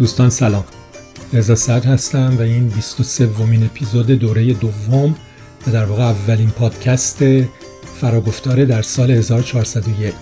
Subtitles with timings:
[0.00, 0.64] دوستان سلام.
[1.32, 5.16] رضا سر هستم و این 23 ومین اپیزود دوره دوم
[5.66, 7.18] و در واقع اولین پادکست
[8.00, 10.14] فراگفتاره در سال 1401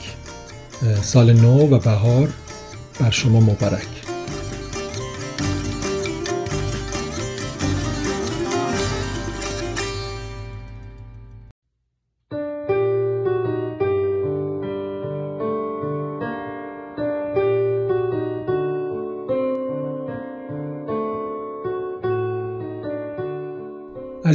[1.02, 2.28] سال نو و بهار
[3.00, 4.07] بر شما مبارک.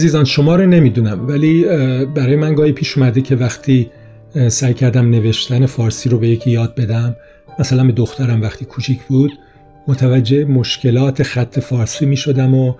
[0.04, 1.64] عزیزان شما رو نمی‌دونم ولی
[2.16, 3.90] برای من گاهی پیش اومده که وقتی
[4.48, 7.16] سعی کردم نوشتن فارسی رو به یکی یاد بدم
[7.60, 9.32] مثلا به دخترم وقتی کوچیک بود
[9.88, 12.74] متوجه مشکلات خط فارسی می شدم و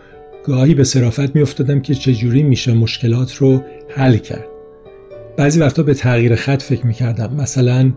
[0.46, 3.62] گاهی به صرافت می افتادم که چجوری میشه مشکلات رو
[3.96, 4.46] حل کرد.
[5.38, 7.92] بعضی وقتا به تغییر خط فکر می کردم مثلا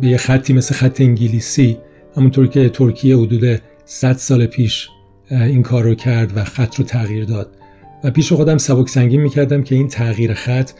[0.00, 1.78] به یه خطی مثل خط انگلیسی
[2.16, 4.88] همونطور که ترکیه حدود 100 سال پیش
[5.30, 7.50] این کار رو کرد و خط رو تغییر داد.
[8.04, 10.70] و پیش خودم سبک سنگین می‌کردم که این تغییر خط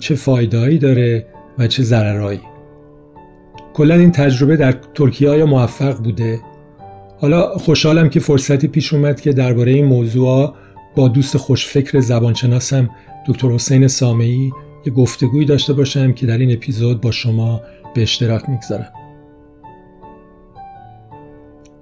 [0.00, 1.26] چه فایدهایی داره
[1.58, 2.40] و چه ضررهایی.
[3.74, 6.40] کلا این تجربه در ترکیه های موفق بوده؟
[7.20, 10.54] حالا خوشحالم که فرصتی پیش اومد که درباره این موضوع
[10.96, 12.90] با دوست خوشفکر زبانشناسم
[13.26, 14.52] دکتر حسین سامعی
[14.86, 17.60] یه گفتگویی داشته باشم که در این اپیزود با شما
[17.94, 18.92] به اشتراک می‌گذارم.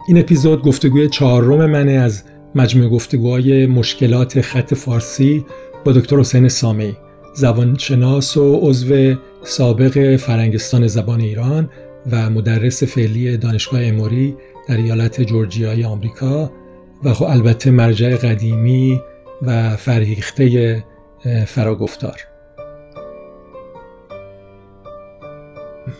[0.08, 2.22] این اپیزود گفتگوی چهارم منه از
[2.54, 5.44] مجموع گفتگوهای مشکلات خط فارسی
[5.84, 6.96] با دکتر حسین سامی
[7.34, 11.70] زبانشناس و عضو سابق فرنگستان زبان ایران
[12.10, 14.36] و مدرس فعلی دانشگاه اموری
[14.68, 16.52] در ایالت جورجیای آمریکا
[17.04, 19.00] و خب البته مرجع قدیمی
[19.42, 20.84] و فرهیخته
[21.46, 22.20] فراگفتار.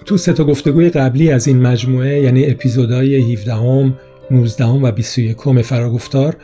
[0.07, 3.99] تو سه تا گفتگوی قبلی از این مجموعه یعنی اپیزودهای 17 هم
[4.31, 6.37] 19 و 21 فراگفتار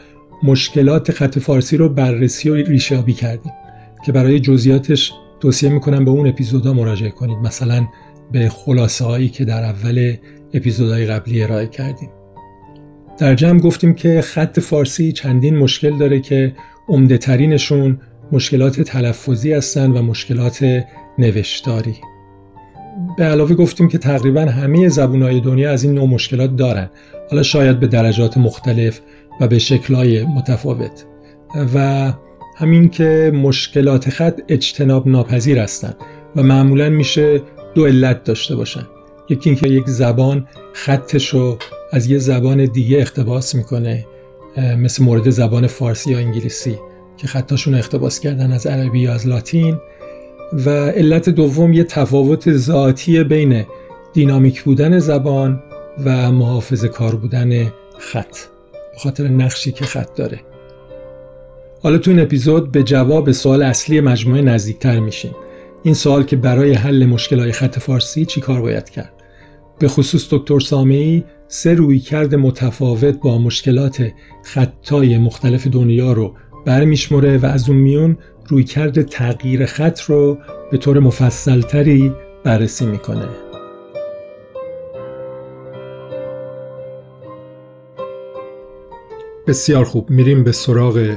[0.43, 3.53] مشکلات خط فارسی رو بررسی و ریشابی کردیم
[4.06, 7.39] که برای جزئیاتش توصیه می‌کنم به اون اپیزودها مراجعه کنید.
[7.39, 7.87] مثلا
[8.33, 10.17] به خلاصه هایی که در اول
[10.55, 12.11] اپیزودهای قبلی ارائه کردیم.
[13.19, 16.55] در جمع گفتیم که خط فارسی چندین مشکل داره که
[16.89, 18.01] عمده ترینشون
[18.33, 20.84] مشکلات تلفظی هستن و مشکلات
[21.19, 21.97] نوشتاری.
[23.19, 26.91] به علاوه گفتیم که تقریبا همه زبونهای دنیا از این نوع مشکلات دارن.
[27.31, 29.00] حالا شاید به درجات مختلف
[29.41, 31.04] و به شکلهای متفاوت.
[31.75, 32.12] و
[32.56, 35.97] همین که مشکلات خط اجتناب ناپذیر هستند
[36.37, 37.43] و معمولا میشه
[37.75, 38.87] دو علت داشته باشن.
[39.28, 41.59] یکی اینکه یک زبان خطش رو
[41.93, 44.06] از یه زبان دیگه اختباس می‌کنه
[44.78, 46.78] مثل مورد زبان فارسی یا انگلیسی
[47.16, 49.77] که خطاشون اختباس کردن از عربی یا از لاتین.
[50.53, 53.65] و علت دوم یه تفاوت ذاتی بین
[54.12, 55.62] دینامیک بودن زبان
[56.05, 58.37] و محافظ کار بودن خط
[58.93, 60.41] به خاطر نقشی که خط داره.
[61.83, 65.34] حالا تو این اپیزود به جواب سوال اصلی مجموعه نزدیکتر میشیم.
[65.83, 69.12] این سوال که برای حل مشکلات خط فارسی چی کار باید کرد؟
[69.78, 74.12] به خصوص دکتر سامعی سه روی کرد متفاوت با مشکلات
[74.44, 76.34] خطای مختلف دنیا رو
[76.65, 78.17] برمیشمره و از اون میون
[78.49, 80.39] رویکرد تغییر خط رو
[80.71, 82.13] به طور مفصلتری
[82.45, 83.29] بررسی می‌کنه.
[89.47, 91.15] بسیار خوب میریم به سراغ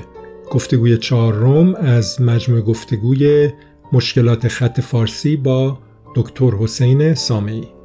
[0.52, 3.50] گفتگوی چهارم از مجموع گفتگوی
[3.94, 5.78] مشکلات خط فارسی با
[6.16, 7.77] دکتر حسین سامعی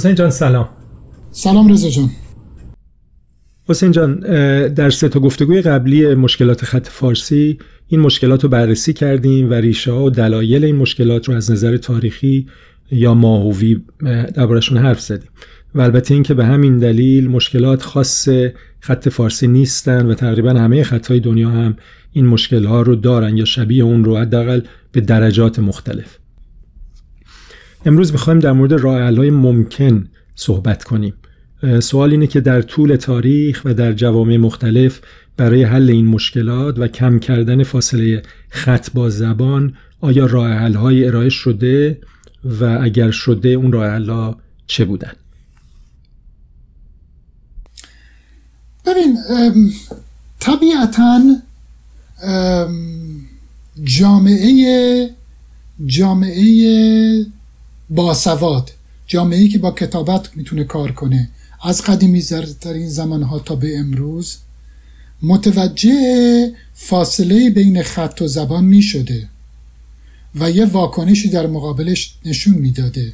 [0.00, 0.68] حسین جان سلام.
[1.30, 2.10] سلام رضا جان.
[3.68, 4.20] حسین جان
[4.68, 7.58] در سه تا گفتگوی قبلی مشکلات خط فارسی
[7.88, 11.76] این مشکلات رو بررسی کردیم و ریشه ها و دلایل این مشکلات رو از نظر
[11.76, 12.46] تاریخی
[12.90, 13.80] یا ماهوی
[14.34, 15.30] دربارشون حرف زدیم.
[15.74, 18.28] و البته اینکه به همین دلیل مشکلات خاص
[18.80, 21.76] خط فارسی نیستن و تقریبا همه خطهای دنیا هم
[22.12, 24.60] این مشکل ها رو دارن یا شبیه اون رو حداقل
[24.92, 26.18] به درجات مختلف.
[27.84, 31.14] امروز می‌خوایم در مورد راه ممکن صحبت کنیم.
[31.80, 35.00] سوال اینه که در طول تاریخ و در جوامع مختلف
[35.36, 40.50] برای حل این مشکلات و کم کردن فاصله خط با زبان آیا راه
[41.06, 42.00] ارائه شده
[42.44, 44.36] و اگر شده اون راه
[44.66, 45.12] چه بودن؟
[48.86, 49.16] ببین
[50.40, 51.20] طبیعتا
[53.84, 55.10] جامعه
[55.86, 57.26] جامعه
[57.90, 58.72] باسواد
[59.06, 61.28] جامعه که با کتابت می‌تونه کار کنه.
[61.62, 62.22] از قدیمی
[62.64, 64.36] این زمان ها تا به امروز
[65.22, 69.28] متوجه فاصله بین خط و زبان می شده
[70.34, 73.12] و یه واکنشی در مقابلش نشون می‌داده.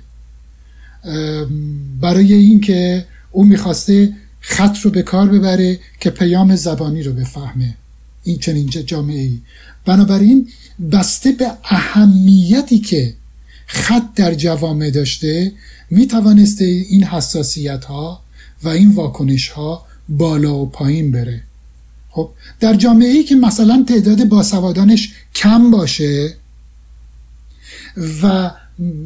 [2.01, 7.75] برای اینکه او می‌خواسته خط رو به کار ببره که پیام زبانی رو بفهمه.
[8.25, 9.41] این چنین جامعه ای
[9.85, 10.49] بنابراین
[10.93, 13.15] بسته به اهمیتی که
[13.67, 15.53] خط در جوامع داشته
[15.91, 18.21] می توانسته این حساسیت ها
[18.63, 21.43] و این واکنش ها بالا و پایین بره.
[22.11, 22.31] خب
[22.61, 26.35] در جامعه ای که مثلا تعداد باسوادانش کم باشه
[28.23, 28.51] و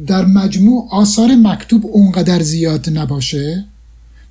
[0.07, 3.65] در مجموع آثار مکتوب اونقدر زیاد نباشه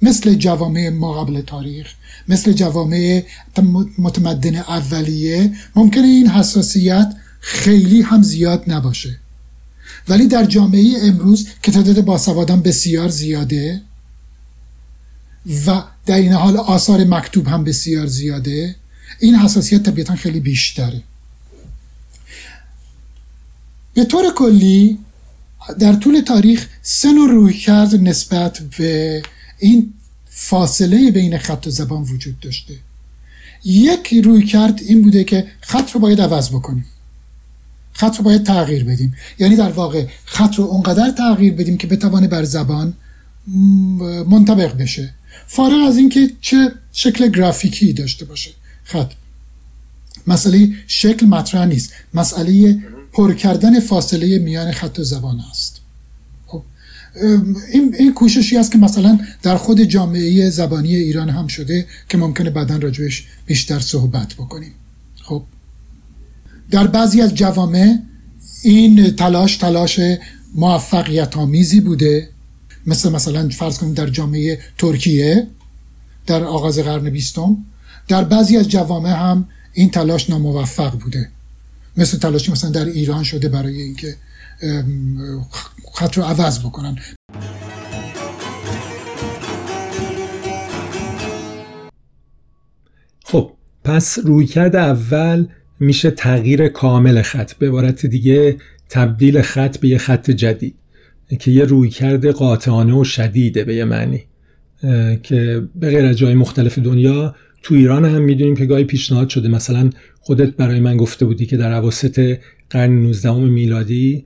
[0.03, 1.95] مثل جوامع ما قبل تاریخ
[2.29, 3.23] مثل جوامع
[3.99, 9.17] متمدن اولیه ممکنه این حساسیت خیلی هم زیاد نباشه.
[10.11, 13.83] ولی در جامعه امروز که تعداد باسوادان بسیار زیاده
[15.67, 18.77] و در این حال آثار مکتوب هم بسیار زیاده.
[19.21, 21.03] این حساسیت طبیعتا خیلی بیشتره.
[23.95, 24.99] به طور کلی
[25.79, 29.23] در طول تاریخ سه نوع روی کرد نسبت به
[29.59, 29.93] این
[30.31, 32.75] فاصله بین خط و زبان وجود داشته.
[33.65, 36.87] یک روی کرد این بوده که خط رو باید عوض بکنیم.
[38.01, 39.15] خط رو باید تغییر بدیم.
[39.39, 42.95] یعنی در واقع خط رو اونقدر تغییر بدیم که بتوانه بر زبان
[44.27, 45.15] منطبق بشه.
[45.47, 48.51] فارغ از اینکه چه شکل گرافیکی داشته باشه
[48.85, 49.11] خط.
[50.27, 51.93] مسئله شکل مطرح نیست.
[52.15, 52.79] مسئله
[53.13, 55.81] پر کردن فاصله میان خط و زبان است.
[56.47, 56.63] خب
[57.73, 62.51] این, این کوششی است که مثلا در خود جامعه زبانی ایران هم شده که ممکنه
[62.51, 64.73] بعدا راجبش بیشتر صحبت بکنیم.
[65.23, 65.43] خب.
[66.71, 67.99] در بعضی از جوامع
[68.63, 70.01] این تلاش تلاش
[70.55, 72.29] موفقیت آمیزی بوده.
[72.87, 75.47] مثل مثلا فرض کنیم در جامعه ترکیه
[76.27, 77.57] در آغاز قرن بیستم
[78.09, 81.31] در بعضی از جوامع هم این تلاش ناموفق بوده.
[81.97, 84.17] مثل تلاشی مثلا در ایران شده برای اینکه
[85.95, 86.99] خط رو عوض بکنن.
[93.25, 93.53] خب
[93.85, 95.47] پس رویکرد اول
[95.81, 98.57] میشه تغییر کامل خط به عبارت دیگه
[98.89, 100.75] تبدیل خط به یه خط جدید
[101.39, 104.23] که یه رویکرد قاطعانه و شدیده به یه معنی
[105.23, 109.49] که به غیر از جای مختلف دنیا تو ایران هم می‌دونیم که گاهی پیشنهاد شده.
[109.49, 109.91] مثلا
[110.21, 112.39] خودت برای من گفته بودی که در عواسط
[112.71, 114.25] قرن 19 میلادی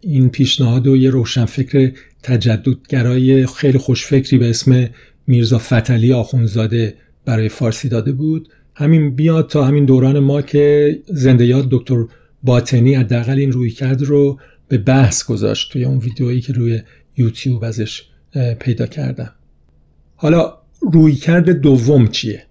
[0.00, 4.88] این پیشنهاد و یه روشنفکر تجددگرای خیلی خوشفکری به اسم
[5.26, 6.94] میرزا فتلی آخونزاده
[7.24, 8.48] برای فارسی داده بود.
[8.74, 12.04] همین بیاد تا همین دوران ما که زنده یاد دکتر
[12.42, 14.38] باطنی حداقل این روی کرد رو
[14.68, 16.82] به بحث گذاشت توی اون ویدیویی که روی
[17.16, 18.02] یوتیوب ازش
[18.58, 19.32] پیدا کردم.
[20.16, 22.46] حالا رویکرد دوم چیه؟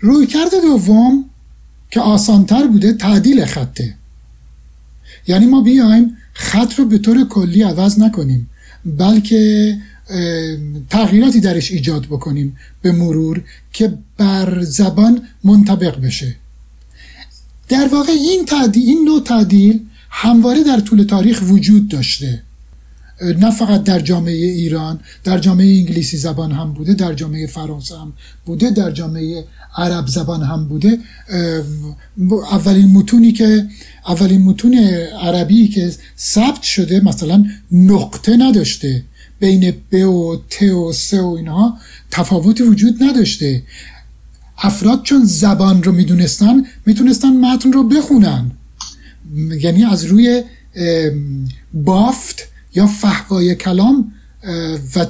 [0.00, 1.24] رویکرد دوم
[1.90, 3.94] که آسانتر بوده تعدیل خطه.
[5.26, 8.50] یعنی ما بیایم خط رو به طور کلی عوض نکنیم
[8.84, 9.74] بلکه
[10.90, 16.36] تغییراتی درش ایجاد بکنیم به مرور که بر زبان منطبق بشه.
[17.68, 22.42] در واقع این تعدیل این نوع تعدیل همواره در طول تاریخ وجود داشته.
[23.22, 28.12] نه فقط در جامعه ایران در جامعه انگلیسی زبان هم بوده در جامعه فرانسه هم
[28.44, 29.44] بوده در جامعه
[29.76, 30.98] عرب زبان هم بوده.
[32.50, 33.66] اولین متونی که
[34.08, 34.74] اولین متون
[35.20, 39.04] عربی که ثبت شده مثلا نقطه نداشته.
[39.40, 41.78] بین ب و ت و س و اینها
[42.10, 43.62] تفاوتی وجود نداشته.
[44.58, 48.50] افراد چون زبان رو می‌دونستن می‌تونستن متن رو بخونن.
[49.60, 50.42] یعنی از روی
[51.74, 52.42] بافت
[52.74, 54.12] یا فهوای کلام
[54.96, 55.06] و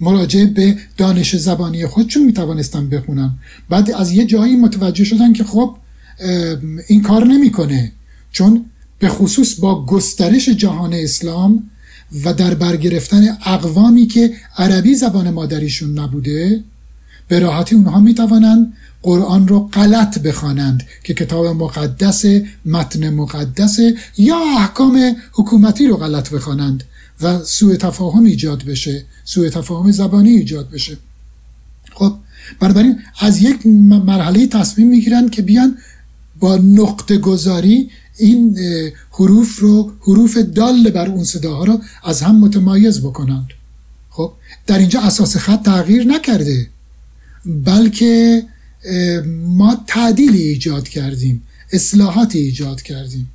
[0.00, 3.30] مراجعه به دانش زبانی خودشون می‌توانستن بخونن.
[3.68, 5.76] بعد از یه جایی متوجه شدن که خب
[6.88, 7.92] این کار نمی‌کنه.
[8.32, 8.64] چون
[8.98, 11.70] به خصوص با گسترش جهان اسلام
[12.24, 16.64] و در برگرفتن اقوامی که عربی زبان مادریشون نبوده
[17.28, 22.24] به راحتی اونها می‌توانند قرآن رو غلط بخوانند که کتاب مقدس
[22.64, 23.78] متن مقدس
[24.18, 26.84] یا احکام حکومتی رو غلط بخوانند
[27.20, 30.98] و سوء تفاهم ایجاد بشه سوء تفاهم زبانی ایجاد بشه.
[31.92, 32.14] خب
[32.60, 35.78] بنابراین از یک مرحله تصمیم می‌گیرند که بیان
[36.40, 38.58] با نقطه گذاری این
[39.12, 43.48] حروف رو حروف دال بر اون صداها رو از هم متمایز بکنند.
[44.10, 44.32] خب
[44.66, 46.66] در اینجا اساس خط تغییر نکرده.
[47.46, 48.42] بلکه
[49.36, 51.42] ما تعدیلی ایجاد کردیم
[51.72, 53.30] اصلاحاتی ایجاد کردیم.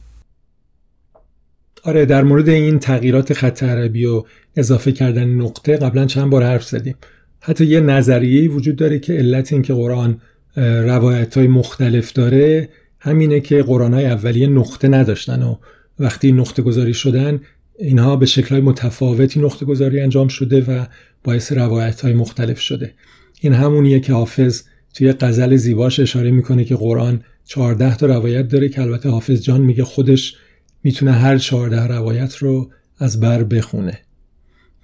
[1.84, 4.24] آره در مورد این تغییرات خط عربی و
[4.55, 6.96] اضافه کردن نقطه قبلا چند بار حرف زدیم.
[7.39, 10.22] حتی یه نظریه وجود داره که علت این که قرآن
[10.55, 12.69] روایت های مختلف داره
[13.00, 15.56] همینه که قرآن های اولیه نقطه نداشتن و
[16.00, 17.42] وقتی نقطه گذاری شدن
[17.80, 20.86] اینها به شکل های متفاوتی نقطه گذاری انجام شده و
[21.24, 22.94] باعث روایت های مختلف شده.
[23.42, 24.63] این همونیه که حافظ
[24.94, 29.62] توی غزل زیباش اشاره می‌کنه که قرآن 14 تا روایت داره که البته حافظ جان
[29.62, 30.36] میگه خودش
[30.84, 34.00] می‌تونه هر 14 روایت رو از بر بخونه.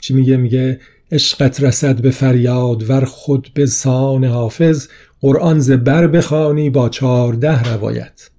[0.02, 0.80] چی میگه؟ میگه
[1.12, 4.88] عشقت رسد به فریاد ور خود به سان حافظ
[5.24, 8.30] قرآن ز بر بخوانی با چهارده روایت.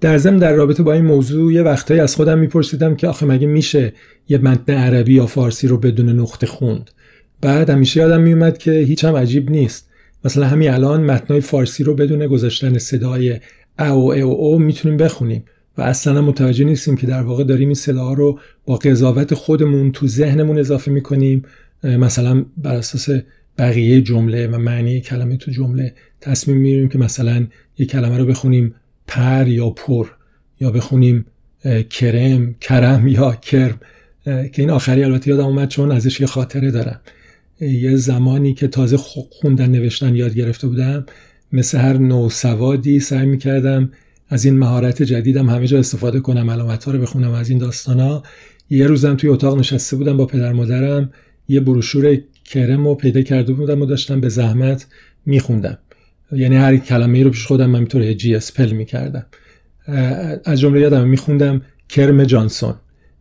[0.00, 3.46] در ضمن در رابطه با این موضوع یه وقتایی از خودم میپرسیدم که آخه مگه
[3.46, 3.92] میشه
[4.28, 6.90] یه متن عربی یا فارسی رو بدون نقطه خوند؟
[7.40, 9.90] بعد همیشه یادم میومد که هیچ هم عجیب نیست.
[10.24, 13.40] مثلا همین الان متنای فارسی رو بدون گذاشتن صدای
[13.78, 15.44] او او او می‌تونیم بخونیم.
[15.78, 20.06] و اصلا متوجه نیستیم که در واقع داریم این صداها رو با قضاوت خودمون تو
[20.06, 21.42] ذهنمون اضافه می‌کنیم.
[21.84, 23.08] مثلا بر اساس
[23.58, 27.46] بقیه جمله و معنی کلمه تو جمله تصمیم می‌گیریم که مثلا
[27.78, 28.74] یک کلمه رو بخونیم
[29.06, 30.06] پر یا پر
[30.60, 31.26] یا بخونیم
[31.90, 33.80] کرم کرم یا کرم.
[34.24, 37.00] که این آخری البته یادم اومد چون ازش یه خاطره دارم.
[37.60, 38.96] یه زمانی که تازه
[39.30, 41.06] خوندن نوشتن یاد گرفته بودم
[41.52, 43.90] مثل هر نو سوادی سعی می‌کردم
[44.32, 46.50] از این مهارت جدیدم همه جا استفاده کنم.
[46.50, 48.22] علامت ها رو بخونم از این داستان ها
[48.70, 51.12] یه روزم توی اتاق نشسته بودم با پدر مادرم.
[51.48, 54.86] یه بروشور کرم رو پیدا کرده بودم و داشتم به زحمت
[55.26, 55.78] میخوندم.
[56.32, 59.26] یعنی هر کلمه رو پیش خودم من طور هجی اسپل می‌کردم.
[60.44, 62.74] از جمله یادم میخوندم کرم جانسون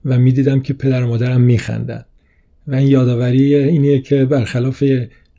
[0.05, 2.05] و می‌دیدم که پدر و مادرم میخندن.
[2.67, 4.83] و این یادآوری اینیه که برخلاف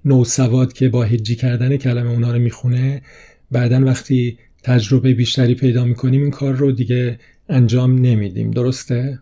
[0.05, 3.03] نو سواد که با هجی کردن کلمه اونا رو می‌خونه
[3.51, 8.51] بعدا وقتی تجربه بیشتری پیدا می‌کنیم این کار رو دیگه انجام نمیدیم.
[8.51, 9.19] درسته؟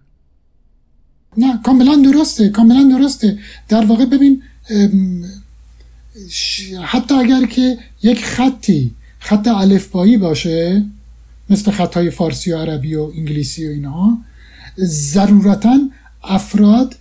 [1.38, 3.38] نه کاملا درسته کاملا درسته.
[3.68, 4.42] در واقع ببین
[6.82, 10.84] حتی اگر که یک خطی خط الفبایی باشه
[11.50, 14.18] مثل خطهای فارسی و عربی و انگلیسی و اینها
[14.84, 15.78] ضرورتا
[16.22, 16.96] افراد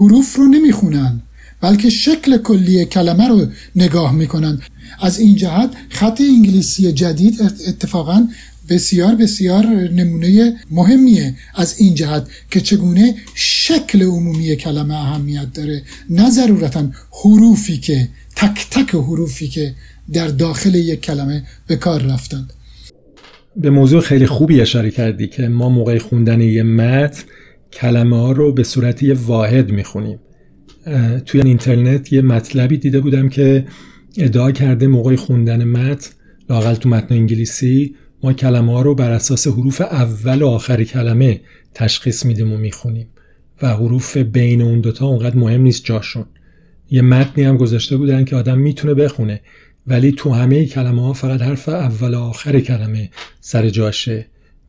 [0.00, 1.20] حروف رو نمی‌خونن.
[1.60, 3.46] بلکه شکل کلی کلمه رو
[3.76, 4.58] نگاه می‌کنن.
[5.00, 8.28] از این جهت خط انگلیسی جدید اتفاقا
[8.68, 11.34] بسیار بسیار نمونه مهمیه.
[11.54, 15.82] از این جهت که چگونه شکل عمومی کلمه اهمیت داره.
[16.10, 16.90] نه ضرورتا
[17.24, 19.74] حروفی که تک تک حروفی که
[20.12, 22.52] در داخل یک کلمه به کار رفتند.
[23.56, 27.22] به موضوع خیلی خوبی اشاره کردی که ما موقع خوندن یه متن
[27.72, 30.18] کلمه ها رو به صورت یه واحد می‌خونیم.
[31.26, 33.66] توی اینترنت یه مطلبی دیده بودم که
[34.16, 36.10] ادعا کرده موقع خوندن متن
[36.50, 41.40] لاقل تو متن انگلیسی ما کلمه ها رو بر اساس حروف اول و آخر کلمه
[41.74, 43.06] تشخیص میدیم و می‌خونیم
[43.62, 46.24] و حروف بین اون دوتا اونقدر مهم نیست جاشون.
[46.90, 49.40] یه متنی هم گذاشته بودن که آدم می‌تونه بخونه
[49.86, 54.26] ولی تو همه کلمه ها فقط حرف اول و آخر کلمه سر جاشه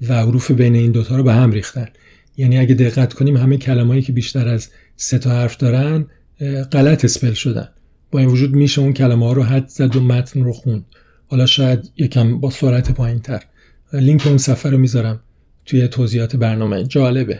[0.07, 1.87] و حروف بین این دوتا رو به هم ریختن.
[2.37, 4.69] یعنی اگه دقت کنیم همه کلمه‌ای که بیشتر از
[5.01, 6.05] سه تا حرف دارن
[6.71, 7.69] غلط اسپل شدن.
[8.11, 10.85] با این وجود میشه اون کلمه ها رو حد زد و متن رو خوند.
[11.27, 13.43] حالا شاید یکم با سرعت پایین تر
[13.93, 15.19] لینک اون صفحه رو می‌ذارم
[15.65, 16.83] توی توضیحات برنامه.
[16.83, 17.39] جالبه.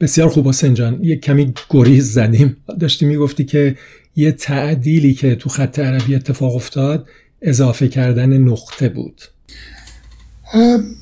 [0.00, 1.04] بسیار خوب حسین جان.
[1.04, 2.56] یه کمی گریز زدیم.
[2.80, 3.76] داشتی می‌گفتی که
[4.16, 7.08] یه تعدیلی که تو خط عربی اتفاق افتاد
[7.42, 9.22] اضافه کردن نقطه بود.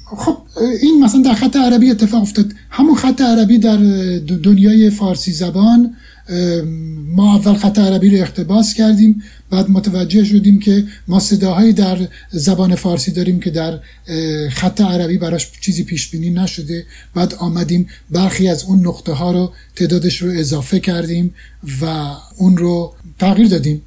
[0.06, 0.38] خب
[0.82, 2.52] این مثلا در خط عربی اتفاق افتاد.
[2.70, 3.76] همون خط عربی در
[4.18, 5.96] دنیای فارسی زبان
[7.06, 12.74] ما اول خط عربی رو اقتباس کردیم بعد متوجه شدیم که ما صداهایی در زبان
[12.74, 13.80] فارسی داریم که در
[14.50, 16.86] خط عربی براش چیزی پیش بینی نشده.
[17.14, 21.34] بعد آمدیم برخی از اون نقطه ها رو تعدادش رو اضافه کردیم
[21.82, 23.82] و اون رو تغییر دادیم.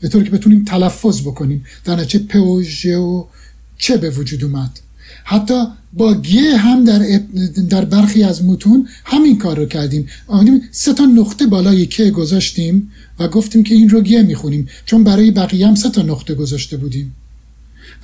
[0.00, 1.64] به طور که بتونیم تلفظ بکنیم.
[1.84, 3.24] در نتیجه و
[3.78, 4.80] چه به وجود اومد.
[5.30, 7.20] حتی با گه هم در,
[7.68, 10.06] در برخی از متون همین کار رو کردیم.
[10.26, 15.04] آمدیم سه تا نقطه بالای که گذاشتیم و گفتیم که این رو گه می‌خونیم چون
[15.04, 17.14] برای بقیه هم سه تا نقطه گذاشته بودیم.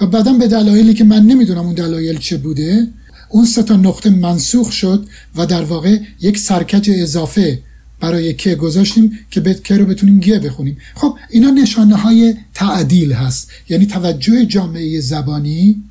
[0.01, 2.89] و بعدا به دلایلی که من نمی‌دونم اون دلایل چه بوده
[3.29, 7.63] اون سه تا نقطه منسوخ شد و در واقع یک سرکج اضافه
[8.01, 10.77] برای که گذاشتیم که به که رو بتونیم گه بخونیم.
[10.95, 13.51] خب اینا نشانه های تعدیل هست.
[13.69, 15.83] یعنی توجه جامعه زبانی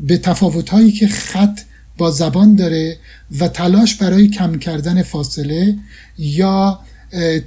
[0.00, 1.60] به تفاوتهایی که خط
[1.98, 2.96] با زبان داره
[3.40, 5.76] و تلاش برای کم کردن فاصله
[6.18, 6.80] یا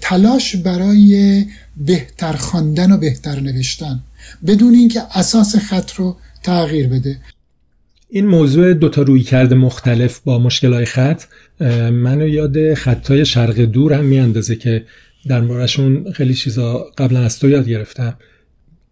[0.01, 1.45] تلاش برای
[1.77, 3.99] بهتر خواندن و بهتر نوشتن
[4.47, 7.17] بدون اینکه اساس خط رو تغییر بده.
[8.09, 11.23] این موضوع دوتا روی کرده مختلف با مشکل خط
[11.91, 14.85] منو یاد خطای شرق دور هم میاندازه که
[15.27, 18.17] در موردشون خیلی چیزا قبلا از تو یاد گرفتم.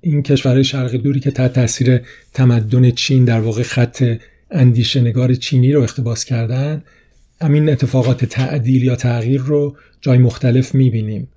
[0.01, 2.01] این کشورهای شرق دوری که تحت تاثیر
[2.33, 4.17] تمدن چین در واقع خط
[4.51, 6.83] اندیشه نگار چینی رو اقتباس کردن
[7.41, 11.27] همین اتفاقات تعدیل یا تغییر رو جای مختلف می‌بینیم.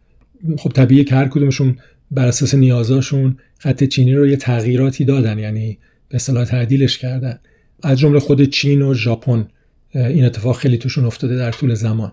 [0.58, 1.76] خب طبیعیه که هر کدومشون
[2.10, 5.78] بر اساس نیازاشون خط چینی رو یه تغییراتی دادن یعنی
[6.08, 7.38] به اصطلاح تعدیلش کردن.
[7.82, 9.48] از جمله خود چین و ژاپن
[9.94, 12.12] این اتفاق خیلی توشون افتاده در طول زمان.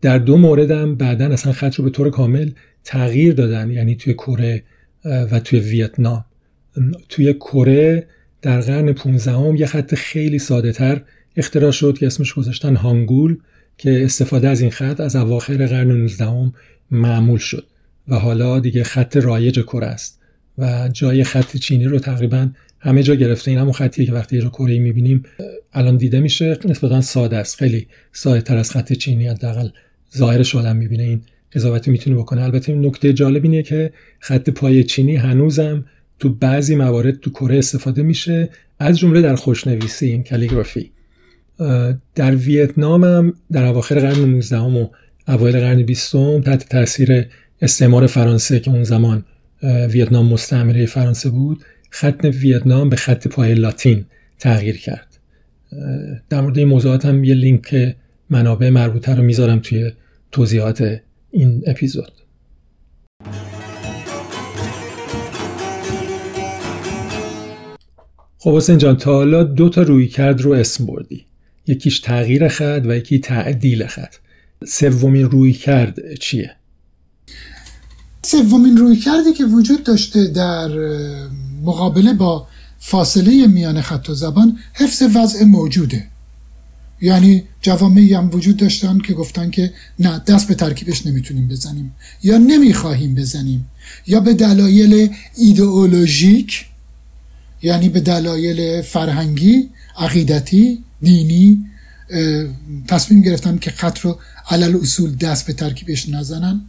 [0.00, 2.50] در دو موردم بعدا اصلا خط رو به طور کامل
[2.84, 4.62] تغییر دادن یعنی توی کره
[5.04, 6.24] و توی ویتنام.
[7.08, 8.06] توی کره
[8.42, 11.02] در قرن 15 یه خط خیلی ساده تر
[11.36, 13.36] اختراع شد که اسمش گذاشتن هانگول
[13.78, 16.52] که استفاده از این خط از اواخر قرن 19
[16.90, 17.66] معمول شد.
[18.08, 20.20] و حالا دیگه خط رایج کره است.
[20.58, 22.48] و جای خط چینی رو تقریبا
[22.80, 23.50] همه جا گرفته.
[23.50, 25.22] این همون خطیه که وقتی یه کره می‌بینیم
[25.72, 26.58] الان دیده میشه.
[26.64, 27.56] نسبتا ساده است.
[27.56, 29.68] خیلی ساده تر از خط چینی حداقل
[30.16, 31.02] ظاهرش آدم می‌بینه.
[31.02, 31.22] این
[31.54, 32.42] قضاوتی می‌تونه بکنه.
[32.42, 35.84] البته این نکته جالب اینه که خط پای چینی هنوزم
[36.18, 40.90] تو بعضی موارد تو کره استفاده میشه از جمله در خوشنویسی این کالیگرافی.
[42.14, 44.88] در ویتنام هم در اواخر قرن 19 و
[45.28, 47.26] اوایل قرن 20 تحت تاثیر
[47.62, 49.24] استعمار فرانسه که اون زمان
[49.88, 54.04] ویتنام مستعمره فرانسه بود خط ویتنام به خط پای لاتین
[54.38, 55.18] تغییر کرد.
[56.30, 57.96] در مورد این موضوعات هم یه لینک
[58.30, 59.92] منابع مربوطه رو می‌ذارم توی
[60.32, 61.00] توضیحات
[61.32, 62.12] این اپیزود.
[68.38, 71.26] خب حسین جان تا حالا دو تا روی کرد رو اسم بردی.
[71.66, 74.14] یکیش تغییر خط و یکی تعدیل خط.
[74.66, 76.56] سومین روی کرد چیه؟
[78.22, 80.68] سومین روی کردی که وجود داشته در
[81.62, 82.46] مقابله با
[82.78, 86.11] فاصله میان خط و زبان حفظ وضع موجوده.
[87.02, 91.94] یعنی جوامعی هم وجود داشتن که گفتن که نه دست به ترکیبش نمی‌تونیم بزنیم.
[92.22, 93.66] یا نمی‌خواهیم بزنیم.
[94.06, 96.66] یا به دلایل ایدئولوژیک
[97.62, 101.64] یعنی به دلایل فرهنگی عقیدتی دینی
[102.88, 104.18] تصمیم گرفتن که خط رو
[104.50, 106.60] علل اصول دست به ترکیبش نزنن.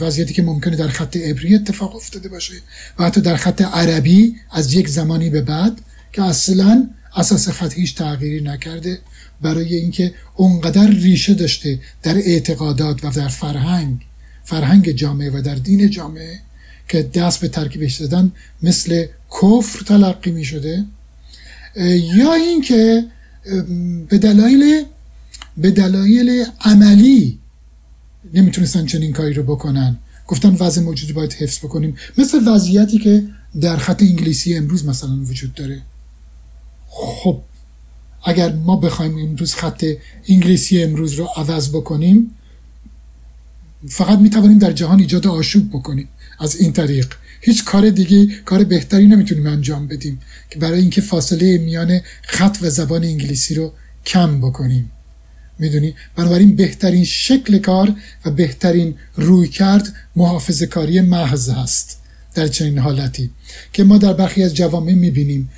[0.00, 2.54] وضعیتی که ممکنه در خط عبری اتفاق افتاده باشه.
[2.98, 5.80] و حتی در خط عربی از یک زمانی به بعد
[6.12, 8.98] که اصلا اساس خط هیچ تغییری نکرده
[9.42, 14.00] برای اینکه اونقدر ریشه داشته در اعتقادات و در فرهنگ
[14.44, 16.40] فرهنگ جامعه و در دین جامعه
[16.88, 19.06] که دست به ترکیبش زدن مثل
[19.42, 20.84] کفر تلقی می شده
[22.16, 23.04] یا اینکه
[24.08, 24.84] به دلایل
[25.56, 27.38] به دلایل عملی
[28.34, 29.98] نمی‌تونستن چنین کاری رو بکنن.
[30.26, 31.96] گفتن وضع موجود باید حفظ بکنیم.
[32.18, 33.24] مثل وضعیتی که
[33.60, 35.82] در خط انگلیسی امروز مثلا وجود داره.
[36.94, 37.40] خب
[38.24, 39.84] اگر ما بخوایم امروز خط
[40.28, 42.30] انگلیسی امروز رو عوض بکنیم
[43.88, 47.14] فقط می‌توانیم در جهان ایجاد آشوب بکنیم از این طریق.
[47.40, 52.70] هیچ کار دیگه کار بهتری نمی‌تونیم انجام بدیم که برای اینکه فاصله میان خط و
[52.70, 53.72] زبان انگلیسی رو
[54.06, 54.90] کم بکنیم.
[55.58, 62.01] می‌دونی؟ بنابراین بهترین شکل کار و بهترین روی کرد محافظ کاری محض هست.
[62.34, 63.30] در چنین حالتی
[63.72, 65.50] که ما در برخی از جوامع می‌بینیم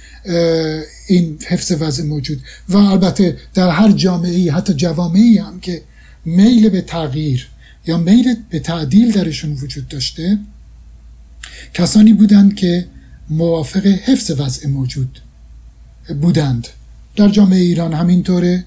[1.08, 5.82] این حفظ وضع موجود و البته در هر جامعه حتی جوامعی هم که
[6.24, 7.48] میل به تغییر
[7.86, 10.38] یا میل به تعدیل درشون وجود داشته
[11.74, 12.86] کسانی بودند که
[13.30, 15.20] موافق حفظ وضع موجود
[16.20, 16.68] بودند.
[17.16, 18.64] در جامعه ایران همینطوره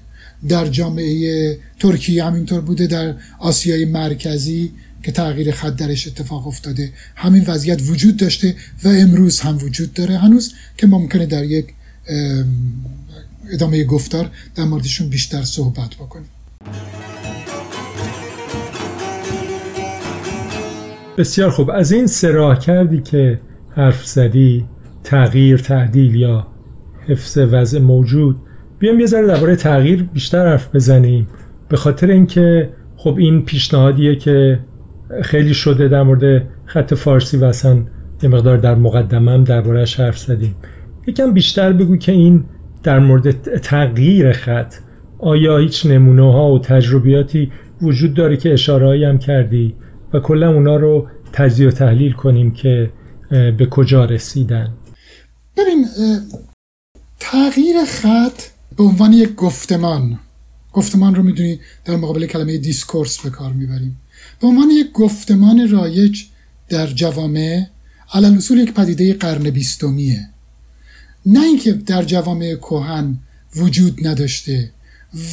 [0.48, 6.92] در جامعه ترکیه همینطور بوده در آسیای مرکزی که تغییر خط درش اتفاق افتاده.
[7.16, 10.18] همین وضعیت وجود داشته و امروز هم وجود داره.
[10.18, 11.66] هنوز که ممکنه در یک
[13.52, 16.28] ادامه گفتار در موردشون بیشتر صحبت بکنیم.
[21.18, 21.70] بسیار خوب.
[21.70, 24.64] از این سراح کردی که حرف زدی
[25.04, 26.46] تغییر تعدیل یا
[27.08, 28.36] حفظ وضع موجود.
[28.78, 31.28] بیام یه ذره درباره تغییر بیشتر حرف بزنیم.
[31.68, 34.58] به خاطر اینکه خب این پیشنهادیه که
[35.22, 37.84] خیلی شده در مورد خط فارسی و اصلا
[38.22, 40.54] یه مقدار در مقدمم دربارهش حرف زدیم.
[41.06, 42.44] یکم بیشتر بگو که این
[42.82, 44.74] در مورد تغییر خط
[45.18, 49.74] آیا هیچ نمونه ها و تجربیاتی وجود داره که اشاره هم کردی
[50.12, 52.90] و کلا اونا رو تجزیه و تحلیل کنیم که
[53.30, 54.68] به کجا رسیدن؟
[55.56, 55.86] ببین
[57.20, 58.42] تغییر خط
[58.76, 60.18] به عنوان یک گفتمان
[60.72, 63.96] گفتمان رو می‌دونی در مقابل کلمه دیسکورس به کار می‌بریم.
[64.40, 66.24] به عنوان یک گفتمان رایج
[66.68, 67.66] در جوامع
[68.12, 70.28] علل اصول یک پدیده قرن بیستمیه.
[71.26, 73.18] نه اینکه در جوامع کهن
[73.56, 74.70] وجود نداشته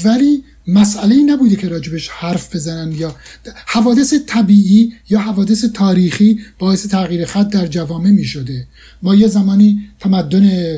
[0.04, 3.16] ولی مسئله نبوده که راجبش حرف بزنن یا
[3.66, 8.68] حوادث طبیعی یا حوادث تاریخی باعث تغییر خط در جوامع می شده
[9.02, 10.78] ما یه زمانی تمدن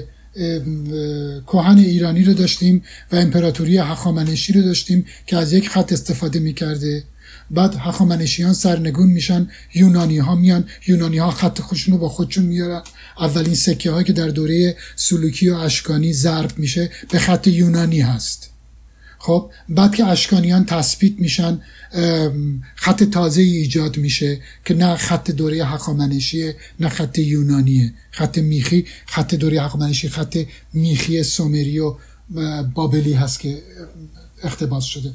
[1.48, 6.54] کهن ایرانی رو داشتیم و امپراتوری هخامنشی رو داشتیم که از یک خط استفاده می
[6.54, 7.04] کرده
[7.52, 12.82] بعد هخامنشیان سرنگون میشن یونانی ها میان یونانی ها خط خوشون رو با خودشون میارن.
[13.20, 18.50] اولین سکه هایی که در دوره سلوکی و اشکانی ضرب میشه به خط یونانی هست.
[19.20, 21.62] خب بعد که اشکانیان تثبیت میشن
[22.76, 29.36] خط تازه ایجاد میشه که نه خط دوره حقامنشیه نه خط یونانیه خط میخی خط
[29.36, 30.38] دوره حقامنشی خط
[30.74, 31.94] میخی سومری و
[32.74, 33.64] بابلی هست که
[34.44, 35.14] اختباس شده.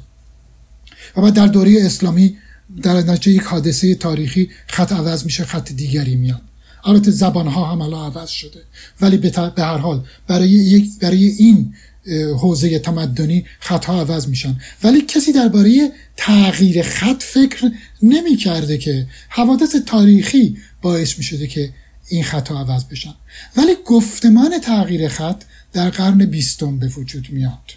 [1.17, 2.37] و بعد در دوره اسلامی
[2.81, 6.41] در نتیجه یک حادثه تاریخی خط عوض میشه خط دیگری میاد.
[6.85, 8.61] البته زبان ها هم الان عوض شده.
[9.01, 11.73] ولی به هر حال برای, برای این
[12.39, 14.59] حوزه تمدنی خطها عوض میشن.
[14.83, 21.73] ولی کسی درباره تغییر خط فکر نمی کرده که حوادث تاریخی باعث می شده که
[22.09, 23.13] این خطها عوض بشن.
[23.57, 27.73] ولی گفتمان تغییر خط در قرن بیستم به وجود میاد.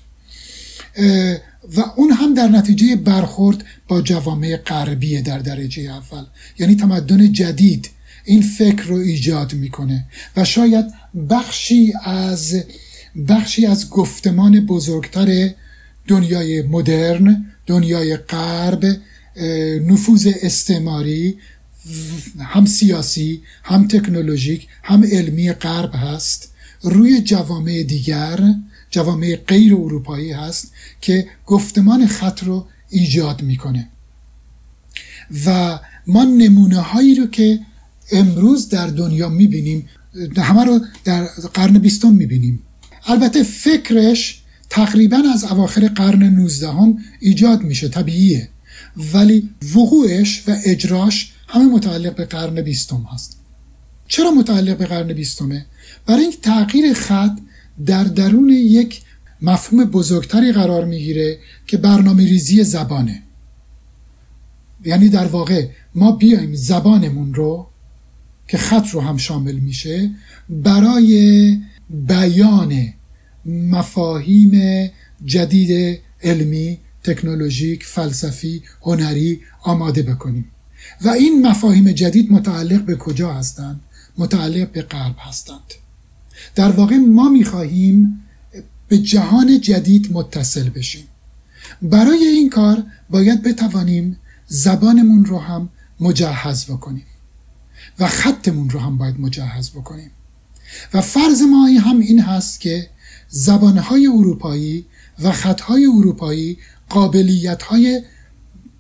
[1.77, 6.25] و اون هم در نتیجه برخورد با جوامع غربی در درجه اول.
[6.59, 7.91] یعنی تمدن جدید
[8.25, 10.05] این فکر رو ایجاد می‌کنه
[10.37, 10.85] و شاید
[11.31, 12.65] بخشی از
[13.29, 15.51] بخشی از گفتمان بزرگتر
[16.09, 18.85] دنیای مدرن دنیای غرب
[19.87, 21.39] نفوذ استعماری
[22.39, 26.53] هم سیاسی هم تکنولوژیک هم علمی غرب هست.
[26.83, 28.55] روی جوامع دیگر
[28.91, 33.89] جوامع غیر اروپایی هست که گفتمان خط رو ایجاد می‌کنه.
[35.47, 37.61] و ما نمونه هایی رو که
[38.13, 39.89] امروز در دنیا می‌بینیم
[40.37, 42.63] همه رو در قرن بیستم می‌بینیم.
[43.07, 48.49] البته فکرش تقریبا از اواخر قرن 19 هم ایجاد میشه طبیعیه.
[49.15, 53.37] ولی وقوعش و اجراش همه متعلق به قرن بیستم هست.
[54.09, 55.67] چرا متعلق به قرن بیستمه؟
[56.07, 57.39] برای اینکه تغییر خط
[57.87, 59.03] در درون یک
[59.43, 63.23] مفهوم بزرگتری قرار می‌گیره که برنامه ریزی زبانه.
[64.85, 67.67] یعنی در واقع ما بیایم زبانمون رو
[68.49, 70.11] که خط رو هم شامل میشه
[70.49, 71.59] برای
[71.91, 72.93] بیان
[73.45, 74.91] مفاهیم
[75.25, 80.45] جدید علمی تکنولوژیک فلسفی هنری آماده بکنیم.
[81.03, 83.81] و این مفاهیم جدید متعلق به کجا هستند؟
[84.19, 85.75] متعلق به غرب هستند.
[86.55, 88.23] در واقع ما می‌خواهیم
[88.89, 91.05] به جهان جدید متصل بشیم.
[91.83, 95.69] برای این کار باید بتوانیم زبانمون رو هم
[96.01, 97.07] مجهز بکنیم
[97.99, 100.11] و خطمون رو هم باید مجهز بکنیم.
[100.95, 102.89] و فرض ما هم این هست که
[103.29, 104.87] زبانهای اروپایی
[105.23, 108.03] و خطهای اروپایی قابلیتهای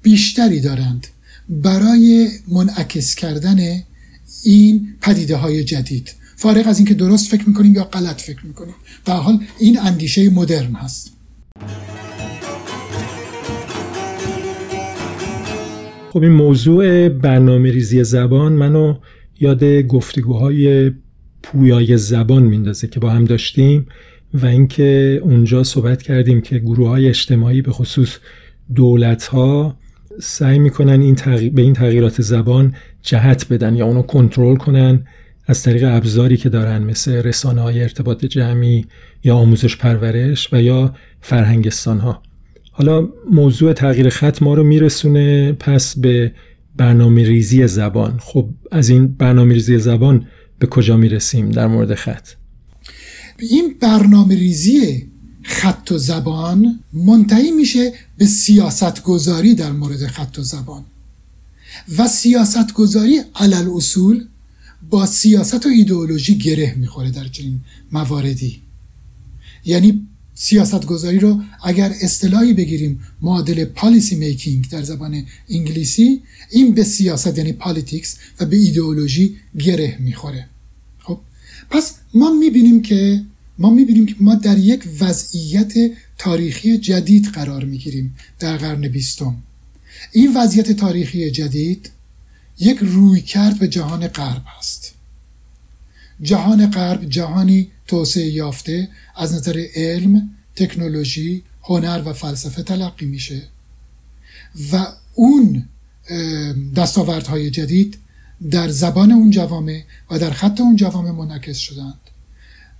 [0.02, 1.06] بیشتری دارند
[1.48, 3.82] برای منعکس کردن
[4.42, 6.12] این پدیده های جدید.
[6.38, 8.74] فارغ از اینکه درست فکر می‌کنیم یا غلط فکر می‌کنیم.
[9.06, 11.12] به حال این اندیشه مدرن هست.
[16.12, 18.94] خب این موضوع برنامه ریزی زبان منو
[19.40, 20.92] یاد گفتگوهای
[21.42, 23.86] پویای زبان میندازه که با هم داشتیم
[24.34, 28.16] و اینکه اونجا صحبت کردیم که گروه های اجتماعی به خصوص
[28.74, 29.76] دولت ها
[30.22, 31.16] سعی می‌کنن این
[31.50, 35.06] به این تغییرات زبان جهت بدن یا اونو کنترل کنن.
[35.46, 38.86] از طریق ابزاری که دارن مثل رسانه های ارتباط جمعی
[39.24, 42.22] یا آموزش پرورش و یا فرهنگستان ها
[42.78, 46.32] حالا موضوع تغییر خط ما رو میرسونه پس به
[46.76, 48.18] برنامه ریزی زبان.
[48.18, 50.26] خب از این برنامه ریزی زبان
[50.58, 52.28] به کجا می‌رسیم در مورد خط؟
[53.38, 55.06] این برنامه ریزی
[55.42, 60.84] خط و زبان منتهی میشه به سیاست گذاری در مورد خط و زبان.
[61.98, 64.24] و سیاست گذاری علی‌الاصول
[64.90, 67.60] با سیاست و ایدئولوژی گره می‌خوره در چنین
[67.92, 68.62] مواردی.
[69.64, 76.84] یعنی سیاست گذاری رو اگر اصطلاحی بگیریم معادل policy making در زبان انگلیسی این به
[76.84, 80.48] سیاست یعنی politics و به ایدئولوژی گره می‌خوره.
[80.98, 81.18] خب
[81.70, 83.22] پس ما می‌بینیم که
[83.58, 85.74] ما می‌بینیم که ما در یک وضعیت
[86.18, 89.36] تاریخی جدید قرار می‌گیریم در قرن بیستم.
[90.12, 91.90] این وضعیت تاریخی جدید
[92.58, 94.94] یک روی کرد به جهان غرب است.
[96.22, 103.42] جهان غرب جهانی توسعه یافته از نظر علم، تکنولوژی، هنر و فلسفه تلقی میشه.
[104.72, 105.64] و اون
[106.76, 107.98] دستاوردهای جدید
[108.50, 112.00] در زبان اون جوامع و در خط اون جوامع منعکس شدند.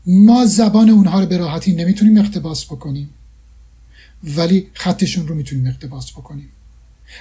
[0.07, 3.11] ما زبان اونها رو به راحتی نمی‌تونیم اقتباس بکنیم
[4.25, 6.49] ولی خطشون رو می‌تونیم اقتباس بکنیم.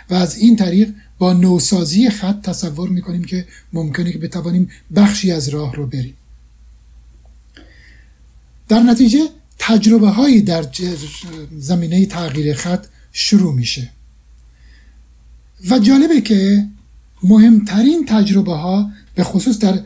[0.10, 5.49] و از این طریق با نوسازی خط تصور می‌کنیم که ممکنه که بتوانیم بخشی از
[5.49, 6.17] راه رو بریم.
[8.67, 10.65] در نتیجه تجربه هایی در
[11.58, 13.91] زمینه تغییر خط شروع میشه.
[15.69, 16.67] و جالبه که
[17.23, 19.80] مهمترین تجربه ها به خصوص در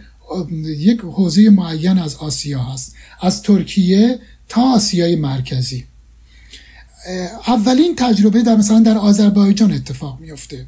[0.63, 2.95] یک حوزه معین از آسیا هست.
[3.21, 5.85] از ترکیه تا آسیای مرکزی.
[7.47, 10.65] اولین تجربه در مثلا در آذربایجان اتفاق میفته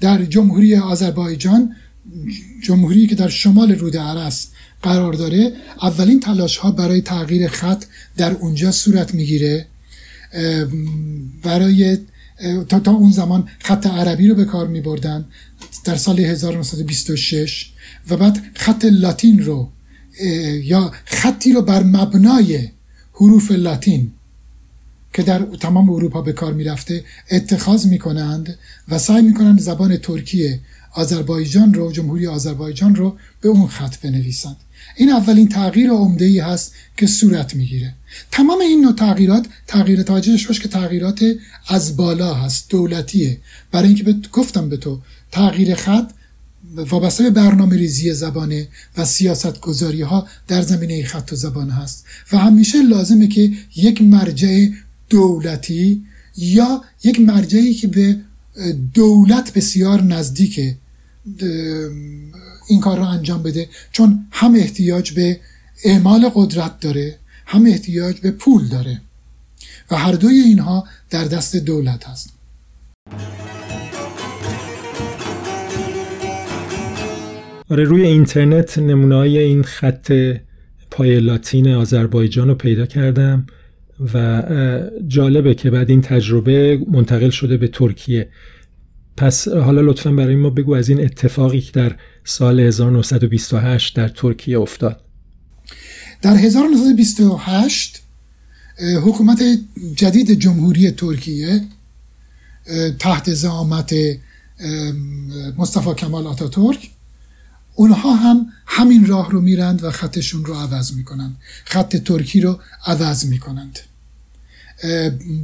[0.00, 1.76] در جمهوری آذربایجان
[2.62, 4.48] جمهوری که در شمال رود عرس
[4.82, 5.52] قرار داره
[5.82, 7.84] اولین تلاش ها برای تغییر خط
[8.16, 9.66] در اونجا صورت می‌گیره.
[11.42, 11.98] برای
[12.68, 15.24] تا, تا اون زمان خط عربی رو به کار می بردن
[15.84, 17.72] در سال 1926
[18.10, 19.68] و بعد خط لاتین رو
[20.62, 22.68] یا خطی رو بر مبنای
[23.12, 24.12] حروف لاتین
[25.14, 30.60] که در تمام اروپا به کار می‌رفته اتخاذ می‌کنند و سعی می‌کنند زبان ترکیه
[30.92, 34.56] آذربایجان رو جمهوری آذربایجان رو به اون خط بنویسند.
[34.96, 37.94] این اولین تغییر عمده ای هست که صورت می‌گیره.
[38.30, 41.24] تمام این نوع تغییرات تغییر باش که تغییرات
[41.68, 43.38] از بالا هست دولتیه
[43.72, 45.00] برای اینکه گفتم به تو
[45.32, 46.10] تغییر خط
[46.76, 52.04] وابسته به برنامه ریزی زبانه و سیاست گذاری ها در زمینه خط و زبان هست.
[52.32, 54.68] و همیشه لازمه که یک مرجع
[55.08, 56.04] دولتی
[56.36, 58.16] یا یک مرجعی که به
[58.94, 60.76] دولت بسیار نزدیکه
[62.68, 63.68] این کار رو انجام بده.
[63.92, 65.40] چون هم احتیاج به
[65.84, 69.00] اعمال قدرت داره هم احتیاج به پول داره
[69.90, 72.30] و هر دوی اینها در دست دولت هست.
[77.68, 80.12] آره روی اینترنت نمونه این خط
[80.90, 83.46] پای لاتین آذربایجان رو پیدا کردم.
[84.14, 84.42] و
[85.08, 88.28] جالبه که بعد این تجربه منتقل شده به ترکیه.
[89.16, 94.60] پس حالا لطفا برای ما بگو از این اتفاقی که در سال 1928 در ترکیه
[94.60, 95.00] افتاد.
[96.22, 98.02] در 1928
[99.02, 99.42] حکومت
[99.96, 101.60] جدید جمهوری ترکیه
[102.98, 103.94] تحت زعامت
[105.58, 106.90] مصطفی کمال آتاتورک
[107.74, 111.36] اونها هم همین راه رو میرند و خطشون رو عوض می‌کنند.
[111.64, 113.78] خط ترکی رو عوض می‌کنند.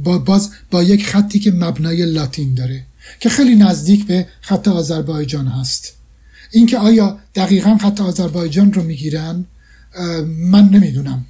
[0.03, 2.85] با باز با یک خطی که مبنای لاتین داره
[3.19, 5.93] که خیلی نزدیک به خط آذربایجان هست.
[6.51, 9.45] اینکه آیا دقیقا خط آذربایجان رو می‌گیرن
[10.27, 11.25] من نمی‌دونم.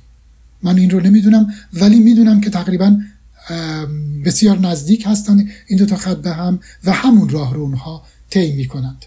[0.63, 2.97] من این رو نمی‌دونم ولی می‌دونم که تقریبا
[4.25, 8.51] بسیار نزدیک هستن این دو تا خط به هم و همون راه رو اونها طی
[8.51, 9.05] می‌کنند.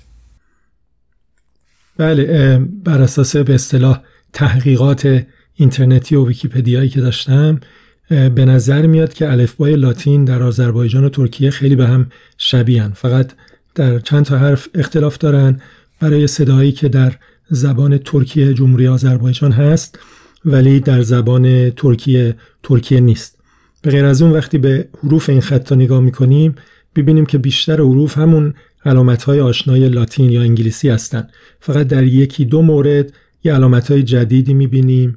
[1.98, 4.00] بله بر اساس به اصطلاح
[4.32, 7.60] تحقیقات اینترنتی و ویکیپدیایی که داشتم
[8.08, 12.06] به نظر میاد که الفبای لاتین در آذربایجان و ترکیه خیلی به هم
[12.38, 13.32] شبیهن فقط
[13.74, 15.60] در چند تا حرف اختلاف دارن.
[16.00, 17.12] برای صدایی که در
[17.50, 19.98] زبان ترکیه جمهوری آذربایجان هست
[20.44, 23.38] ولی در زبان ترکیه ترکیه نیست.
[23.82, 26.54] به غیر از اون وقتی به حروف این خط نگاه می‌کنیم
[26.96, 28.54] ببینیم که بیشتر حروف همون
[28.84, 31.32] علامت های آشنای لاتین یا انگلیسی هستند.
[31.60, 33.12] فقط در یکی دو مورد
[33.44, 35.16] یه علامت های جدیدی می‌بینیم.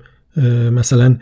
[0.71, 1.17] مثلا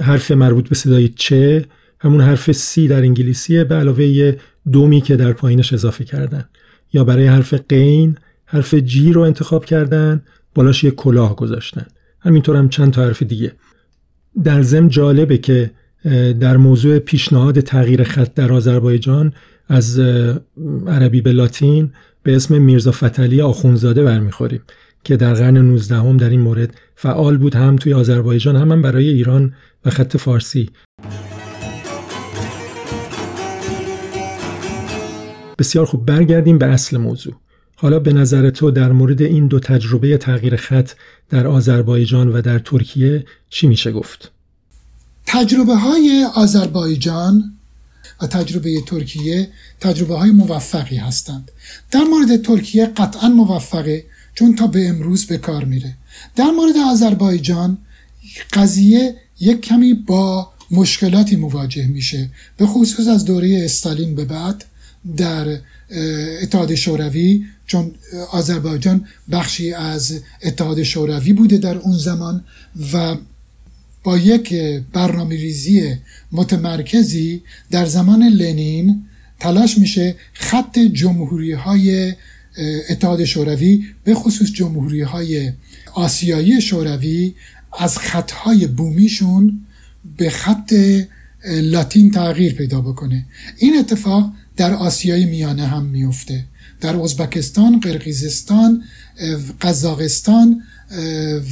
[0.00, 1.64] حرف مربوط به صدای چه
[2.00, 4.38] همون حرف سی در انگلیسیه به علاوه یه
[4.72, 6.44] دومی که در پایینش اضافه کردن.
[6.92, 10.22] یا برای حرف قین حرف جی رو انتخاب کردن
[10.54, 11.86] بالاش یه کلاه گذاشتن.
[12.20, 13.52] همینطور هم چند تا حرف دیگه.
[14.44, 15.70] در ضمن جالبه که
[16.40, 19.32] در موضوع پیشنهاد تغییر خط در آذربایجان
[19.68, 19.98] از
[20.86, 24.62] عربی به لاتین به اسم میرزا فتلی آخونزاده برمیخوریم
[25.04, 28.82] که در قرن 19 هم در این مورد فعال بود هم توی آذربایجان هم, هم
[28.82, 30.70] برای ایران و خط فارسی
[35.58, 37.34] بسیار خوب برگردیم به اصل موضوع
[37.76, 40.90] حالا به نظر تو در مورد این دو تجربه تغییر خط
[41.30, 44.32] در آذربایجان و در ترکیه چی میشه گفت؟
[45.26, 47.55] تجربه های آذربایجان
[48.22, 49.48] و تجربه ترکیه
[49.80, 51.50] تجربه های موفقی هستند.
[51.90, 55.94] در مورد ترکیه قطعا موفقه چون تا به امروز به کار میره.
[56.36, 57.78] در مورد آذربایجان
[58.52, 64.64] قضیه یک کمی با مشکلاتی مواجه میشه به خصوص از دوره استالین به بعد
[65.16, 65.58] در
[66.42, 67.94] اتحاد شوروی چون
[68.30, 72.44] آذربایجان بخشی از اتحاد شوروی بوده در اون زمان
[72.92, 73.16] و
[74.06, 74.54] با یک
[74.92, 75.94] برنامه ریزی
[76.32, 79.04] متمرکزی در زمان لنین
[79.40, 82.14] تلاش میشه خط جمهوری های
[82.90, 85.52] اتحاد شوروی به خصوص جمهوری های
[85.94, 87.34] آسیایی شوروی
[87.78, 89.66] از خطهای بومیشون
[90.16, 90.74] به خط
[91.44, 93.26] لاتین تغییر پیدا بکنه.
[93.58, 96.44] این اتفاق در آسیای میانه هم میفته.
[96.80, 98.84] در ازبکستان، قرقیزستان،
[99.60, 100.62] قزاقستان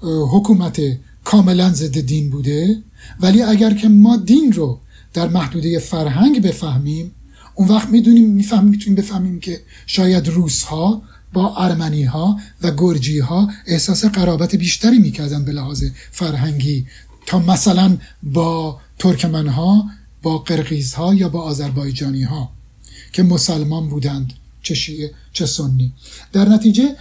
[0.00, 0.80] حکومت
[1.24, 2.82] کاملا ضد دین بوده
[3.20, 4.78] ولی اگر که ما دین رو
[5.14, 7.12] در محدوده فرهنگ بفهمیم
[7.54, 13.18] اون وقت می‌دونیم می‌فهمیم می‌تونیم بفهمیم که شاید روس ها با ارمنی ها و گرجی
[13.18, 16.86] ها احساس قرابت بیشتری می‌کردن به لحاظ فرهنگی.
[17.26, 19.84] تا مثلا با ترکمن ها
[20.22, 22.52] با قرقیز ها یا با آذربایجانی ها
[23.12, 25.92] که مسلمان بودند چه شیعه چه سنی.
[26.32, 26.96] در نتیجه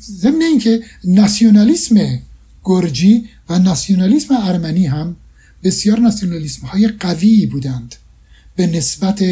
[0.00, 2.18] ضمن اینکه ناسیونالیسم
[2.64, 5.16] گرجی و ناسیونالیسم ارمنی هم
[5.62, 7.94] بسیار ناسیونالیسم های قوی بودند.
[8.56, 9.24] به نسبت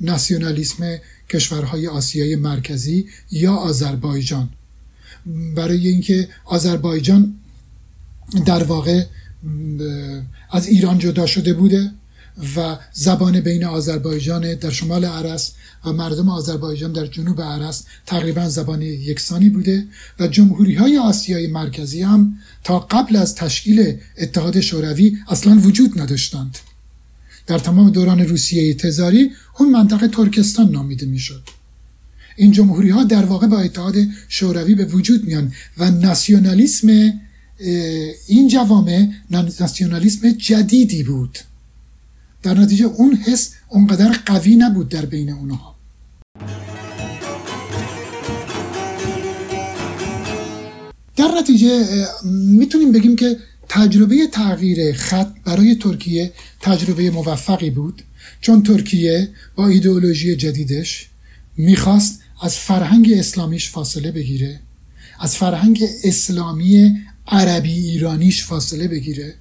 [0.00, 0.98] ناسیونالیسم
[1.32, 4.48] کشورهای آسیای مرکزی یا آذربایجان.
[5.56, 7.34] برای اینکه آذربایجان
[8.46, 9.04] در واقع
[10.50, 11.90] از ایران جدا شده بوده
[12.56, 15.52] و زبان بین آذربایجان در شمال عرس
[15.84, 19.86] و مردم آذربایجان در جنوب عرس تقریبا زبان یکسانی بوده
[20.20, 26.58] و جمهوری های آسیای مرکزی هم تا قبل از تشکیل اتحاد شوروی اصلا وجود نداشتند.
[27.46, 31.42] در تمام دوران روسیه تزاری اون منطقه ترکستان نامیده می‌شد.
[32.36, 33.94] این جمهوری ها در واقع با اتحاد
[34.28, 37.12] شوروی به وجود میان و ناسیونالیسم
[38.28, 41.38] این جوامع ناسیونالیسم جدیدی بود.
[42.42, 45.74] در نتیجه اون حس اونقدر قوی نبود در بین اونها.
[51.16, 51.84] در نتیجه
[52.24, 53.36] می‌تونیم بگیم که
[53.74, 58.02] تجربه تغییر خط برای ترکیه تجربه موفقی بود
[58.40, 61.08] چون ترکیه با ایدئولوژی جدیدش
[61.56, 64.60] می‌خواست از فرهنگ اسلامیش فاصله بگیره
[65.20, 69.34] از فرهنگ اسلامی عربی ایرانیش فاصله بگیره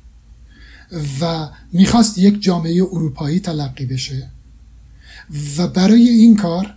[1.22, 4.30] و می‌خواست یک جامعه اروپایی تلقی بشه.
[5.58, 6.74] و برای این کار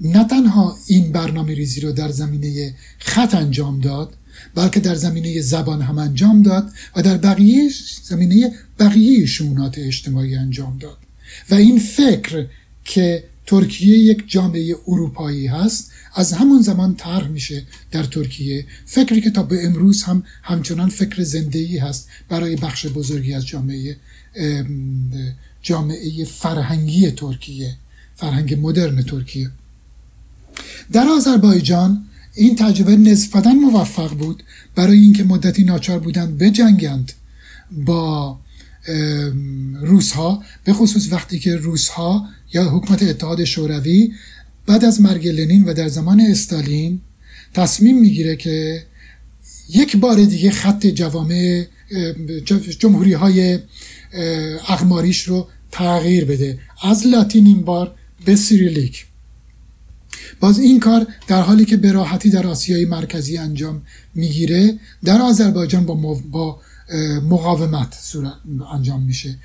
[0.00, 4.14] نه تنها این برنامه ریزی رو در زمینه خط انجام داد
[4.54, 7.70] بلکه در زمینه زبان هم انجام داد و در بقیه
[8.02, 10.98] زمینه بقیه شونات اجتماعی انجام داد.
[11.50, 12.46] و این فکر
[12.84, 18.66] که ترکیه یک جامعه اروپایی هست از همون زمان طرح میشه در ترکیه.
[18.86, 23.96] فکری که تا به امروز هم همچنان فکر زنده هست برای بخش بزرگی از جامعه
[25.62, 27.76] جامعه فرهنگی ترکیه
[28.16, 29.50] فرهنگ مدرن ترکیه.
[30.92, 32.07] در آذربایجان
[32.38, 34.42] این تجربه نسبتا موفق بود
[34.74, 37.12] برای اینکه مدتی ناچار بودند بجنگند
[37.72, 38.38] با
[39.80, 44.12] روس ها به خصوص وقتی که روس ها یا حکومت اتحاد شوروی
[44.66, 47.00] بعد از مرگ لنین و در زمان استالین
[47.54, 48.84] تصمیم می‌گیره که
[49.68, 51.64] یک بار دیگه خط جوامع
[52.78, 53.58] جمهوری های
[54.68, 56.58] اغماریش رو تغییر بده.
[56.82, 59.06] از لاتین این بار به سیریلیک.
[60.40, 63.82] باز این کار در حالی که به راحتی در آسیای مرکزی انجام
[64.14, 65.94] می‌گیره در آذربایجان با,
[66.30, 66.60] با
[67.22, 68.12] مقاومت
[68.72, 69.36] انجام میشه.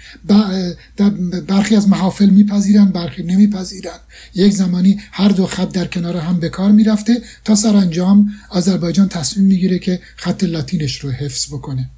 [1.47, 3.99] برخی از محافل میپذیرن برخی نمیپذیرن.
[4.35, 9.47] یک زمانی هر دو خط در کنار هم به کار می‌رفته تا سرانجام آذربایجان تصمیم
[9.47, 11.89] می‌گیره که خط لاتینش رو حفظ بکنه.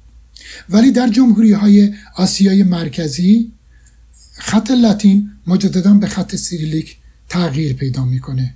[0.68, 3.52] ولی در جمهوری های آسیای مرکزی
[4.34, 6.96] خط لاتین مجددا به خط سیریلیک
[7.28, 8.55] تغییر پیدا می‌کنه.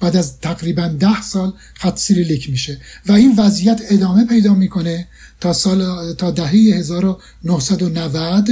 [0.00, 5.08] بعد از تقریبا ده سال خط سیریلیک میشه و این وضعیت ادامه پیدا می‌کنه
[5.40, 8.48] تا سال تا دهه 1990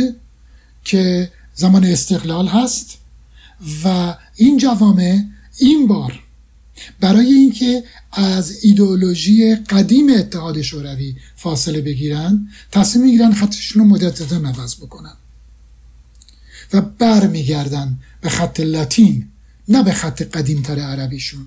[0.84, 2.98] که زمان استقلال هست
[3.84, 5.18] و این جوامع
[5.58, 6.20] این بار
[7.00, 14.76] برای اینکه از ایدئولوژی قدیم اتحاد شوروی فاصله بگیرن تصمیم می‌گیرن خطشون رو مدت عوض
[14.76, 15.16] بکنن
[16.72, 19.28] و برمیگردن به خط لاتین.
[19.68, 21.46] نه به خط قدیمتر عربیشون.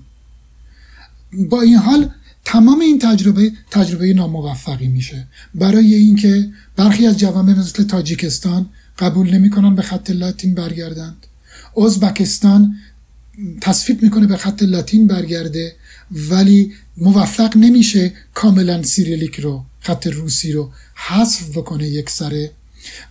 [1.32, 2.10] با این حال
[2.44, 5.26] تمام این تجربه تجربه ناموفقی میشه.
[5.54, 11.26] برای اینکه برخی از جوامع مثل تاجیکستان قبول نمی‌کنن به خط لاتین برگردند.
[11.84, 12.76] ازبکستان
[13.60, 15.76] تصویب می‌کنه به خط لاتین برگرده
[16.10, 22.50] ولی موفق نمیشه کاملا سیریلیک رو خط روسی رو حذف بکنه یک سره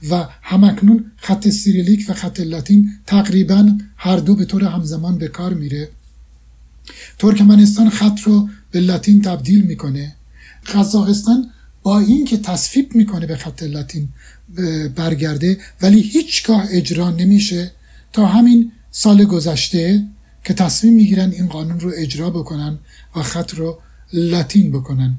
[0.09, 5.53] و هم‌اکنون خط سیریلیک و خط لاتین تقریبا هر دو به طور همزمان به کار
[5.53, 5.89] میره.
[7.19, 10.15] ترکمنستان خط رو به لاتین تبدیل می‌کنه.
[10.73, 11.51] قزاقستان
[11.84, 14.09] با اینکه تصویب می‌کنه به خط لاتین
[14.95, 17.71] برگرده ولی هیچگاه اجرا نمیشه.
[18.13, 20.05] تا همین سال گذشته
[20.43, 22.80] که تصمیم می‌گیرن این قانون رو اجرا بکنن
[23.15, 23.80] و خط رو
[24.13, 25.15] لاتین بکنن.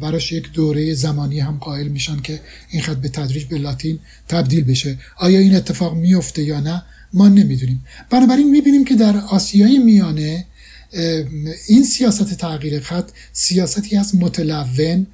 [0.00, 2.40] براش یک دوره زمانی هم قائل میشن که
[2.70, 3.98] این خط به تدریج به لاتین
[4.28, 4.98] تبدیل بشه.
[5.16, 6.82] آیا این اتفاق میفته یا نه؟
[7.12, 7.84] ما نمی‌دونیم.
[8.10, 10.46] بنابراین می‌بینیم که در آسیای میانه
[11.68, 15.06] این سیاست تغییر خط سیاستی از متلون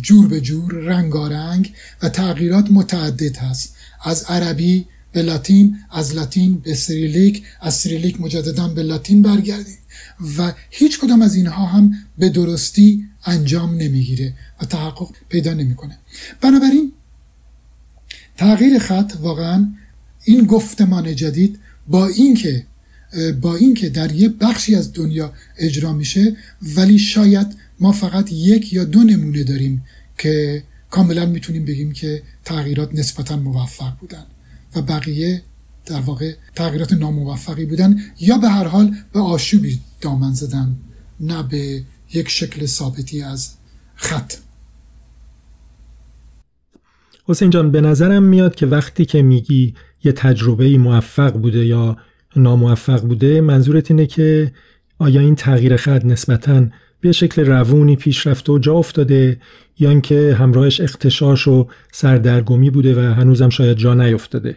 [0.00, 3.74] جور به جور رنگارنگ و تغییرات متعدد هست.
[4.04, 9.78] از عربی به لاتین از لاتین به سریلیک از سریلیک مجددا به لاتین برگردیم.
[10.38, 15.98] و هیچ کدام از اینها هم به درستی انجام نمی‌گیره و تحقق پیدا نمی‌کنه.
[16.40, 16.92] بنابراین
[18.36, 19.72] تغییر خط واقعا
[20.24, 22.66] این گفتمان جدید با اینکه
[23.40, 26.36] با اینکه در یه بخشی از دنیا اجرا میشه
[26.76, 27.46] ولی شاید
[27.80, 29.84] ما فقط یک یا دو نمونه داریم
[30.18, 34.24] که کاملا می‌تونیم بگیم که تغییرات نسبتا موفق بودن
[34.76, 35.42] و بقیه
[35.86, 40.76] در واقع تغییرات ناموفقی بودن یا به هر حال به آشوبی دامن زدن
[41.20, 41.82] نه به
[42.14, 43.54] یک شکل ثابتی از
[43.94, 44.34] خط.
[47.24, 49.74] حسین جان به نظرم میاد که وقتی که میگی
[50.04, 51.96] یه تجربه موفق بوده یا
[52.36, 54.52] ناموفق بوده منظورت اینه که
[54.98, 56.66] آیا این تغییر خط نسبتا
[57.00, 59.40] به شکل روونی پیش رفته و جا افتاده
[59.78, 64.56] یا اینکه همراهش اختشاش و سردرگمی بوده و هنوزم شاید جا نیفتاده؟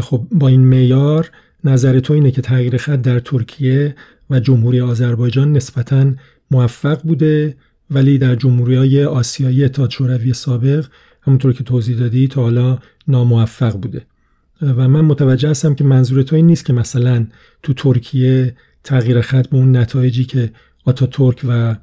[0.00, 1.30] خب با این میار
[1.64, 3.94] نظر تو اینه که تغییر خط در ترکیه
[4.30, 6.12] و جمهوری آذربایجان نسبتا
[6.50, 7.56] موفق بوده
[7.90, 10.86] ولی در جمهوری های آسیایی تا شوروی سابق
[11.22, 12.78] همونطور که توضیح دادی تا حالا
[13.08, 14.06] ناموفق بوده.
[14.62, 17.26] و من متوجه هستم که منظور تو این نیست که مثلا
[17.62, 20.50] تو ترکیه تغییر خط به اون نتایجی که
[20.84, 21.76] آتا ترک و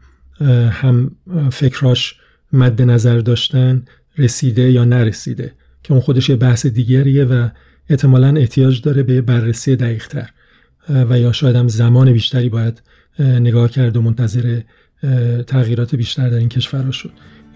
[0.70, 1.12] هم
[1.52, 2.16] فکراش
[2.54, 3.86] مد نظر داشتن
[4.18, 7.50] رسیده یا نرسیده که اون خودش یه بحث دیگریه و
[7.90, 10.30] احتمالا احتیاج داره به بررسی دقیقتر
[10.90, 12.82] و یا شاید هم زمان بیشتری باید
[13.20, 14.62] نگاه کرد و منتظر
[15.48, 17.12] تغییرات بیشتر در این کشورها شد.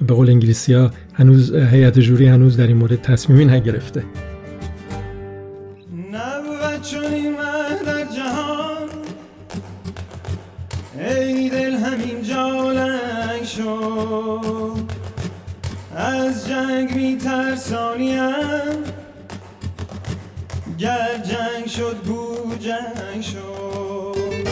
[0.08, 4.04] به قول انگلیسی ها هنوز هیئت جوری هنوز در این مورد تصمیمی نگرفته.
[21.78, 24.48] شد گو جنگ شد.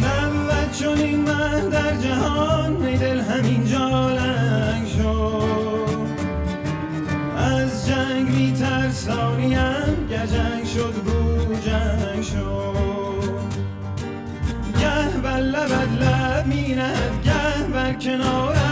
[0.00, 5.98] نبود چون این من در جهان می دل همین جالنگ شد.
[7.36, 13.40] از جنگ می ترسانیم گر جنگ شد گو جنگ شد.
[14.80, 18.65] گه بر لبت لب میند گه بر کنارت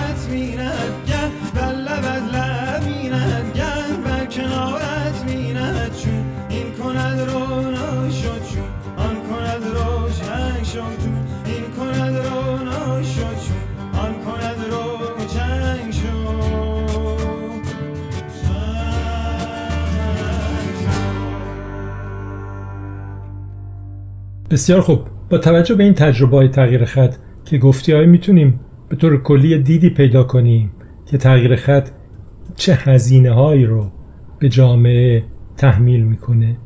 [24.55, 25.01] بسیار خوب.
[25.31, 29.59] با توجه به این تجربه های تغییر خط که گفتی های می‌تونیم به طور کلی
[29.59, 30.73] دیدی پیدا کنیم
[31.07, 31.89] که تغییر خط
[32.57, 33.91] چه هزینه هایی رو
[34.39, 35.25] به جامعه
[35.57, 36.57] تحمیل می‌کنه؟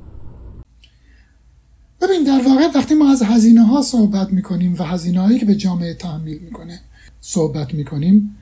[2.02, 5.54] ببین در واقع وقتی ما از هزینه ها صحبت می‌کنیم و هزینه هایی که به
[5.54, 6.80] جامعه تحمیل می‌کنه
[7.20, 8.36] صحبت می‌کنیم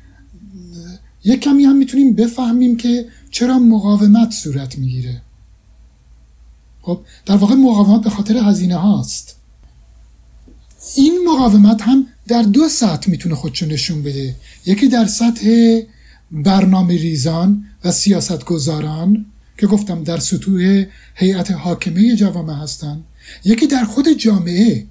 [1.25, 5.23] یک کمی هم می‌تونیم بفهمیم که چرا مقاومت صورت می‌گیره.
[6.87, 9.37] خب در واقع مقاومت به خاطر هزینه هاست.
[10.97, 14.37] این مقاومت هم در دو سطح می‌تونه خودشو نشون بده.
[14.67, 15.81] یکی در سطح
[16.31, 19.27] برنامه ریزان و سیاست گذاران
[19.59, 20.85] که گفتم در سطوح
[21.15, 23.05] هیئت حاکمه جوامع هستند
[23.45, 24.87] یکی در خود جامعه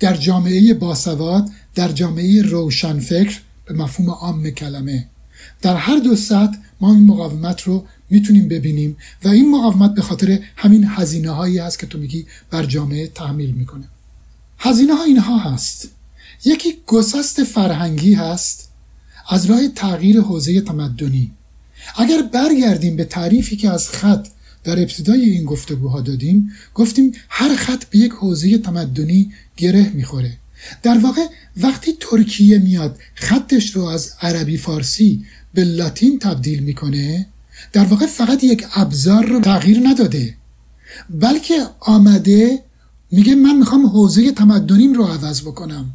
[0.00, 5.06] در جامعه باسواد در جامعه روشنفکر به مفهوم عام کلمه.
[5.62, 10.38] در هر دو سطح ما این مقاومت رو می‌تونیم ببینیم و این مقاومت به خاطر
[10.56, 13.88] همین هزینه هایی هست که تو میگی بر جامعه تحمیل می‌کنه.
[14.58, 15.88] هزینه ها اینها هست.
[16.44, 18.68] یکی گسست فرهنگی هست
[19.28, 21.30] از راه تغییر حوزه تمدنی.
[21.96, 24.28] اگر برگردیم به تعریفی که از خط
[24.64, 30.36] در ابتدای این گفتگوها دادیم گفتیم هر خط به یک حوزه تمدنی گره می‌خوره.
[30.82, 31.26] در واقع
[31.56, 37.26] وقتی ترکیه میاد خطش رو از عربی فارسی به لاتین تبدیل می‌کنه
[37.72, 40.34] در واقع فقط یک ابزار رو تغییر نداده
[41.10, 42.62] بلکه آمده
[43.10, 45.90] میگه من می‌خوام حوزه تمدنیم رو عوض بکنم.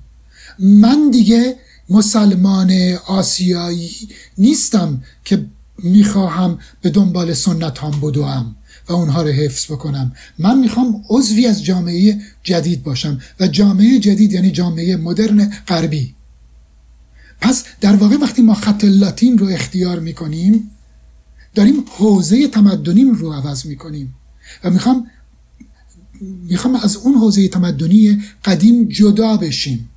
[0.59, 1.55] من دیگه
[1.89, 2.71] مسلمان
[3.07, 3.91] آسیایی
[4.37, 5.45] نیستم که
[5.83, 8.55] می‌خواهم به دنبال سنت هم بدوم
[8.89, 10.13] و اونها رو حفظ بکنم.
[10.39, 16.15] من می‌خوام عضوی از جامعه جدید باشم و جامعه جدید یعنی جامعه مدرن غربی.
[17.41, 20.71] پس در واقع وقتی ما خط لاتین رو اختیار می‌کنیم
[21.55, 24.15] داریم حوزه تمدنیم رو عوض می‌کنیم.
[24.63, 25.07] و می‌خوام
[26.21, 29.89] می‌خوام از اون حوزه تمدنی قدیم جدا بشیم.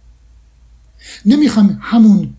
[1.25, 2.35] نمی‌خوام همون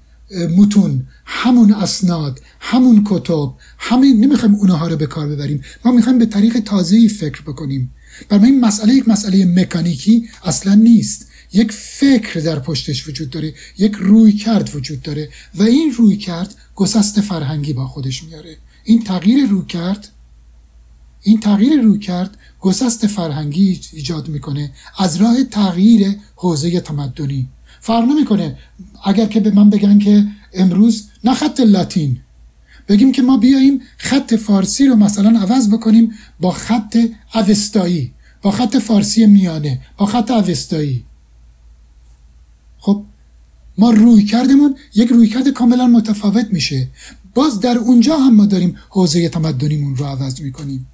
[0.58, 5.62] متون همون اسناد همون کتب همین نمی‌خوایم اونها رو به کار ببریم.
[5.86, 7.92] ما می‌خوایم به طریق تازه‌ای فکر بکنیم.
[8.30, 11.28] برای این مسئله یک مسئله مکانیکی اصلا نیست.
[11.54, 16.56] یک فکر در پشتش وجود داره یک روی کرد وجود داره و این روی کرد
[16.76, 18.58] گسست فرهنگی با خودش میاره.
[18.86, 20.08] این تغییر روی کرد
[21.22, 27.50] این تغییر روی کرد گسست فرهنگی ایجاد می‌کنه از راه تغییر حوزه تمدنی.
[27.82, 28.58] فرق نمی‌کنه.
[29.06, 32.20] اگر که به من بگن که امروز نه خط لاتین.
[32.88, 36.98] بگیم که ما بیاییم خط فارسی رو مثلا عوض بکنیم با خط
[37.36, 41.06] اوستایی با خط فارسی میانه با خط اوستایی.
[42.78, 43.04] خب
[43.78, 46.88] ما روی کردمون یک روی کرد کاملا متفاوت میشه.
[47.36, 50.88] باز در اونجا هم ما داریم حوزه تمدنیمون رو عوض می‌کنیم.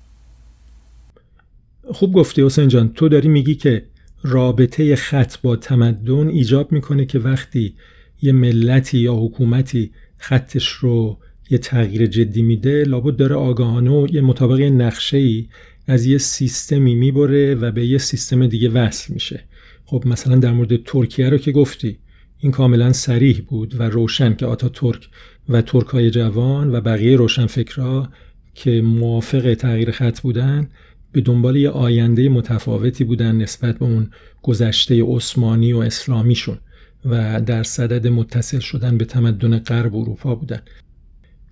[1.92, 2.94] خوب گفتی حسین جان.
[2.94, 3.86] تو داری میگی که
[4.24, 7.76] رابطه خط با تمدن ایجاب می‌کنه که وقتی
[8.22, 11.18] یه ملتی یا حکومتی خطش رو
[11.50, 15.48] یه تغییر جدی میده لابد داره آگاهانه و یه مطابق نقشه ای
[15.88, 19.44] از یه سیستمی می‌بره و به یه سیستم دیگه وصل میشه.
[19.86, 21.98] خب مثلا در مورد ترکیه رو که گفتی
[22.42, 25.10] این کاملا سریح بود و روشن که آتا ترک
[25.50, 28.10] و ترک های جوان و بقیه روشن فکرها
[28.54, 30.70] که موافق تغییر خط بودن
[31.12, 34.10] به دنبال یه آینده متفاوتی بودن نسبت به اون
[34.42, 36.58] گذشته عثمانی و اسلامیشون
[37.06, 40.62] و در صدد متصل شدن به تمدن غرب اروپا بودن.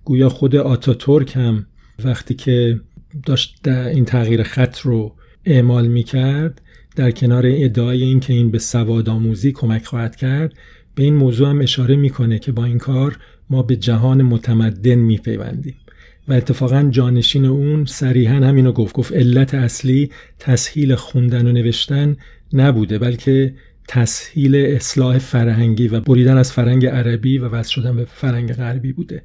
[0.04, 1.66] گویا خود آتاتورک هم
[2.04, 2.80] وقتی که
[3.26, 5.14] داشت این تغییر خط رو
[5.44, 6.60] اعمال می کرد
[6.96, 10.54] در کنار ادعای این که این به سواد آموزی کمک خواهد کرد
[10.94, 13.18] به این موضوع هم اشاره می‌کنه که با این کار
[13.50, 15.74] ما به جهان متمدن میپیوندیم.
[16.28, 18.94] و اتفاقا جانشین اون صریحا همینو گفت.
[18.94, 22.16] گفت علت اصلی تسهیل خوندن و نوشتن
[22.52, 23.54] نبوده بلکه
[23.88, 29.22] تسهیل اصلاح فرهنگی و بریدن از فرهنگ عربی و وصل شدن به فرهنگ غربی بوده.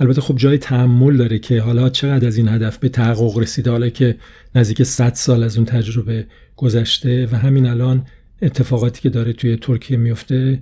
[0.00, 3.88] البته خب جای تحمل داره که حالا چقدر از این هدف به تحقق رسیده حالا
[3.88, 4.16] که
[4.54, 6.26] نزدیک 100 سال از اون تجربه
[6.56, 8.06] گذشته و همین الان
[8.42, 10.60] اتفاقاتی که داره توی ترکیه میفته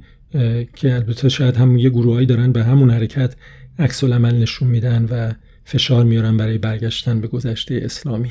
[0.76, 3.34] که البته شاید هم یه گروهایی دارن به همون حرکت
[3.78, 5.32] عکس العمل نشون میدن و
[5.64, 8.30] فشار میارن برای برگشتن به گذشته اسلامی.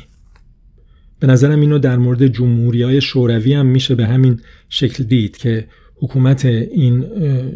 [1.20, 4.39] به نظرم اینو در مورد جمهوری های شوروی هم میشه به همین
[4.70, 7.06] شکل دید که حکومت این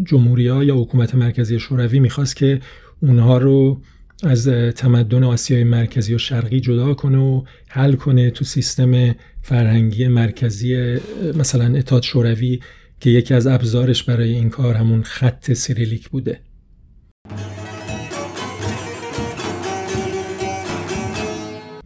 [0.03, 2.61] جمهوری ها یا حکومت مرکزی شوروی می‌خواست که
[3.01, 3.81] اونها رو
[4.23, 10.97] از تمدن آسیای مرکزی و شرقی جدا کنه و حل کنه تو سیستم فرهنگی مرکزی
[11.35, 12.59] مثلا اتحاد شوروی
[12.99, 16.39] که یکی از ابزارش برای این کار همون خط سیریلیک بوده.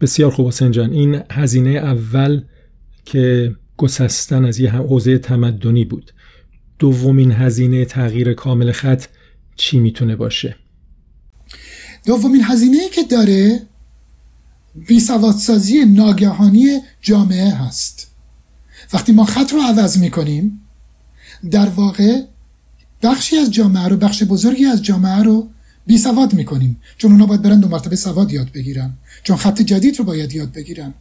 [0.00, 0.92] بسیار خوب حسین جان.
[0.92, 2.42] این هزینه اول
[3.04, 6.12] که گسستن از یه حوزه تمدنی بود.
[6.78, 9.04] دومین هزینه تغییر کامل خط
[9.56, 10.56] چی می‌تونه باشه؟
[12.06, 13.62] دومین هزینه که داره
[14.88, 18.14] بیسوادسازی ناگهانی جامعه هست.
[18.92, 20.61] وقتی ما خط رو عوض می‌کنیم
[21.50, 22.22] در واقع
[23.02, 25.48] بخشی از جامعه رو بخش بزرگی از جامعه رو
[25.86, 26.80] بی سواد می‌کنیم.
[26.98, 28.94] چون اونا باید برن دو مرتبه سواد یاد بگیرن.
[29.22, 30.94] چون خط جدید رو باید یاد بگیرن.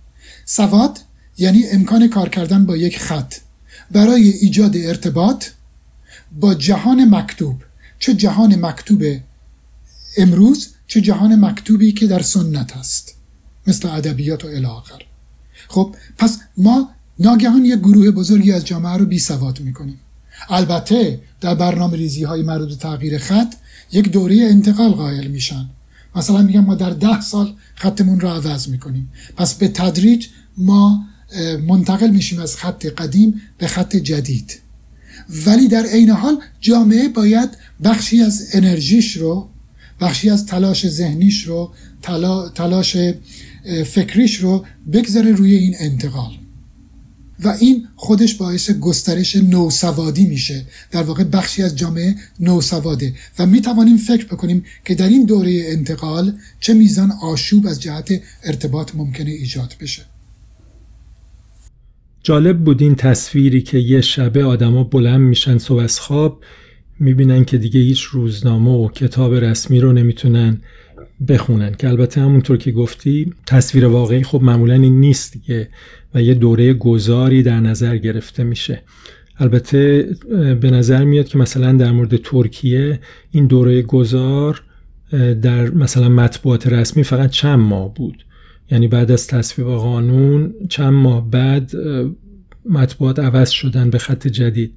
[0.45, 0.99] سواد
[1.37, 3.35] یعنی امکان کار کردن با یک خط.
[3.91, 5.45] برای ایجاد ارتباط
[6.39, 7.55] با جهان مکتوب.
[7.99, 9.03] چه جهان مکتوب
[10.17, 13.15] امروز چه جهان مکتوبی که در سنت هست.
[13.67, 15.01] مثل ادبیات و الاخر.
[15.67, 16.89] خب پس ما
[17.19, 19.99] ناگهان یک گروه بزرگی از جامعه رو بی سواد می‌کنیم.
[20.49, 23.53] البته در برنامه ریزی های مربوط تغییر خط
[23.91, 25.69] یک دوره انتقال قائل میشن.
[26.15, 29.11] مثلا میگم ما در ده سال خطمون رو عوض می‌کنیم.
[29.37, 30.27] پس به تدریج
[30.57, 31.05] ما
[31.67, 34.59] منتقل میشیم از خط قدیم به خط جدید.
[35.45, 37.49] ولی در عین حال جامعه باید
[37.83, 39.49] بخشی از انرژیش رو
[40.01, 41.73] بخشی از تلاش ذهنیش رو
[42.55, 42.97] تلاش
[43.85, 46.31] فکریش رو بگذاره روی این انتقال.
[47.43, 50.65] و این خودش باعث گسترش نوسوادی میشه.
[50.91, 53.13] در واقع بخشی از جامعه نوسواده.
[53.39, 58.21] و می توانیم فکر بکنیم که در این دوره انتقال چه میزان آشوب از جهت
[58.43, 60.01] ارتباط ممکنه ایجاد بشه.
[62.23, 66.43] جالب بود این تصویری که یه شبه آدما بلند میشن صبح از خواب
[66.99, 70.61] می‌بینن که دیگه هیچ روزنامه و کتاب رسمی رو نمی‌تونن
[71.27, 71.73] بخونن.
[71.73, 75.69] که البته همونطور که گفتی تصویر واقعی خب معمولا این نیست دیگه.
[76.15, 78.81] و یه دوره گذاری در نظر گرفته میشه.
[79.37, 80.09] البته
[80.61, 82.99] به نظر میاد که مثلا در مورد ترکیه
[83.31, 84.63] این دوره گذار
[85.41, 88.25] در مثلا مطبوعات رسمی فقط چند ماه بود.
[88.71, 91.71] یعنی بعد از تصویب قانون چند ماه بعد
[92.69, 94.73] مطبوعات عوض شدن به خط جدید.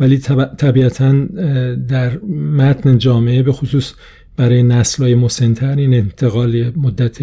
[0.00, 0.18] ولی
[0.58, 1.24] طبیعتا
[1.88, 3.92] در متن جامعه به خصوص
[4.36, 7.18] برای نسلهای مسنتر این انتقال مدت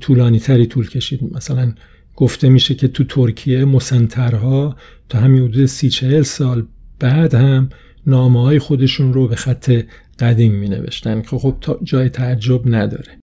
[0.00, 1.20] طولانی تری طول کشید.
[1.32, 1.72] مثلا
[2.16, 4.76] گفته میشه که تو ترکیه مسنترها
[5.08, 6.66] تا همین حدود سی چهل سال
[6.98, 7.68] بعد هم
[8.06, 9.82] نامه های خودشون رو به خط
[10.18, 13.18] قدیم می نوشتن که خب جای تعجب نداره.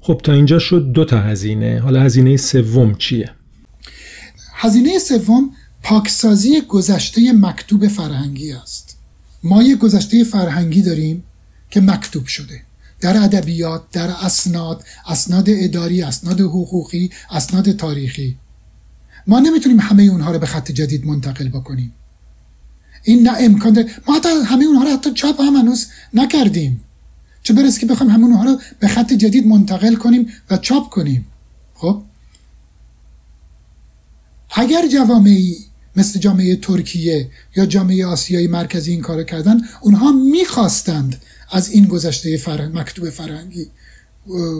[0.00, 1.80] خب تا اینجا شد دو تا هزینه.
[1.80, 3.30] حالا هزینه سوم چیه؟
[4.54, 5.50] هزینه سوم
[5.82, 8.98] پاکسازی گذشته مکتوب فرهنگی است.
[9.42, 11.24] ما یه گذشته فرهنگی داریم
[11.70, 12.67] که مکتوب شده.
[13.00, 18.36] در ادبیات در اسناد اسناد اداری اسناد حقوقی اسناد تاریخی.
[19.26, 21.92] ما نمی‌تونیم همه اونها رو به خط جدید منتقل بکنیم.
[23.02, 23.90] این نه امکان داره.
[24.08, 26.80] ما حتی همه اونها رو حتی چاپ هم هنوز نکردیم.
[27.42, 31.26] چه برسه که بخوایم همه اونها رو به خط جدید منتقل کنیم و چاپ کنیم.
[31.74, 32.02] خب؟
[34.50, 35.56] اگر جوامعی
[35.96, 42.36] مثل جامعه ترکیه یا جامعه آسیایی مرکزی این کار کردن اونها می‌خواستند از این گذشته
[42.36, 43.66] فرهنگ مکتوب فرهنگی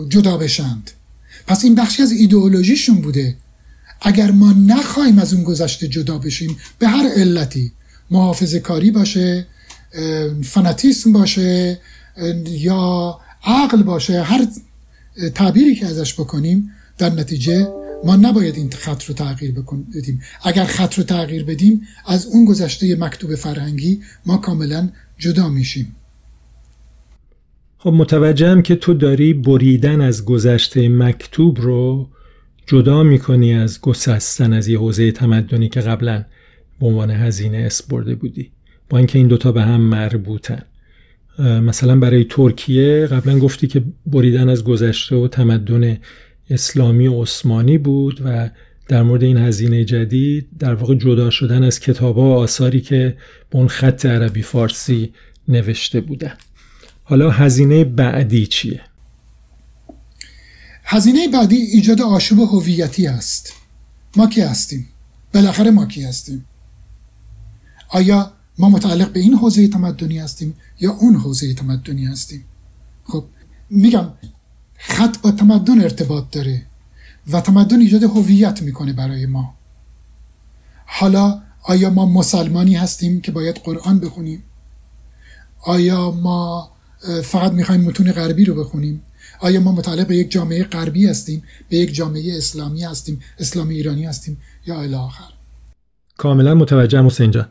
[0.09, 0.91] جدا بشند.
[1.47, 3.35] پس این بخشی از ایدئولوژیشون بوده.
[4.01, 7.71] اگر ما نخواهیم از اون گذشته جدا بشیم به هر علتی.
[8.11, 9.47] محافظ کاری باشه
[10.43, 11.79] فناتیسم باشه
[12.45, 14.47] یا عقل باشه هر
[15.35, 17.67] تعبیری که ازش بکنیم در نتیجه
[18.03, 19.51] ما نباید این خط رو تغییر
[19.95, 20.21] بدیم.
[20.43, 25.95] اگر خط رو تغییر بدیم از اون گذشته مکتوب فرهنگی ما کاملا جدا میشیم.
[27.81, 32.09] خب متوجهم که تو داری بریدن از گذشته مکتوب رو
[32.67, 36.25] جدا می‌کنی از گسستن از یه حوزه تمدنی که قبلا
[36.79, 38.51] به عنوان هزینه اسپرده بودی.
[38.89, 40.61] با اینکه این دوتا به هم مربوطن.
[41.39, 45.97] مثلا برای ترکیه قبلا گفتی که بریدن از گذشته و تمدن
[46.49, 48.49] اسلامی و عثمانی بود و
[48.87, 53.17] در مورد این هزینه جدید در واقع جدا شدن از کتاب و آثاری که
[53.49, 55.13] به اون خط عربی فارسی
[55.47, 56.33] نوشته بودن.
[57.09, 58.81] حالا هزینه بعدی چیه؟
[60.83, 63.53] هزینه بعدی ایجاد آشوب هویتی است
[64.15, 64.87] ما کی هستیم؟
[65.33, 66.45] بالاخره ما کی هستیم؟
[67.89, 72.45] آیا ما متعلق به این حوزه تمدنی هستیم یا اون حوزه تمدنی هستیم؟
[73.03, 73.25] خب
[73.69, 74.09] میگم
[74.77, 76.65] خط با تمدن ارتباط داره
[77.31, 79.53] و تمدن ایجاد هویت می‌کنه برای ما
[80.85, 84.43] حالا آیا ما مسلمانی هستیم که باید قرآن بخونیم
[85.65, 86.71] آیا ما
[87.23, 89.01] فقط می‌خوایم متون غربی رو بخونیم.
[89.41, 94.05] آیا ما متعلق به یک جامعه غربی هستیم؟ به یک جامعه اسلامی هستیم؟ اسلامی ایرانی
[94.05, 94.37] هستیم؟
[94.67, 95.33] یا الی آخر؟
[96.17, 97.47] کاملا متوجه حسین جان.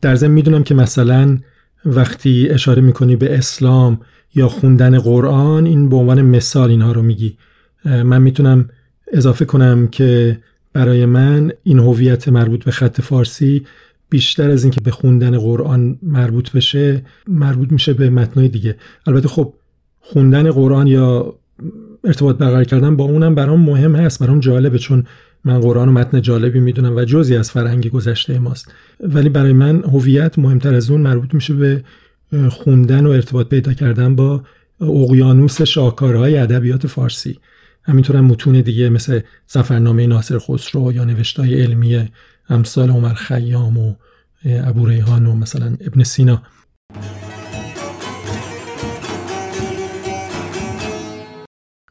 [0.00, 1.38] در ضمن می‌دونم که مثلا
[1.84, 4.00] وقتی اشاره می‌کنی به اسلام
[4.34, 7.36] یا خوندن قرآن این به عنوان مثال اینها رو میگی.
[7.84, 8.68] من می‌تونم
[9.12, 10.38] اضافه کنم که
[10.72, 13.66] برای من این هویت مربوط به خط فارسی
[14.10, 18.76] بیشتر از اینکه به خوندن قرآن مربوط بشه مربوط میشه به متنای دیگه.
[19.06, 19.54] البته خب
[20.00, 21.34] خوندن قرآن یا
[22.04, 25.04] ارتباط برقرار کردن با اونم برام مهم هست برام جالبه چون
[25.44, 28.72] من قرآن و متن جالبی می‌دونم و جزی از فرهنگ گذشته ماست.
[29.00, 31.84] ولی برای من هویت مهمتر از اون مربوط میشه به
[32.50, 34.42] خوندن و ارتباط پیدا کردن با
[34.80, 37.38] اقیانوس شاهکارهای ادبیات فارسی.
[37.82, 42.08] همینطور هم متون دیگه مثل سفرنامه ناصر خسرو یا نوشتای علمی
[42.50, 43.94] امثال عمر خیام و
[44.44, 46.42] ابو ریحان و مثلا ابن سینا.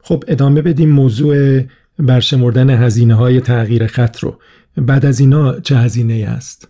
[0.04, 1.62] خب ادامه بدیم موضوع
[2.00, 4.40] برشمردن هزینه های تغییر خط رو.
[4.78, 6.68] بعد از اینا چه هزینه است؟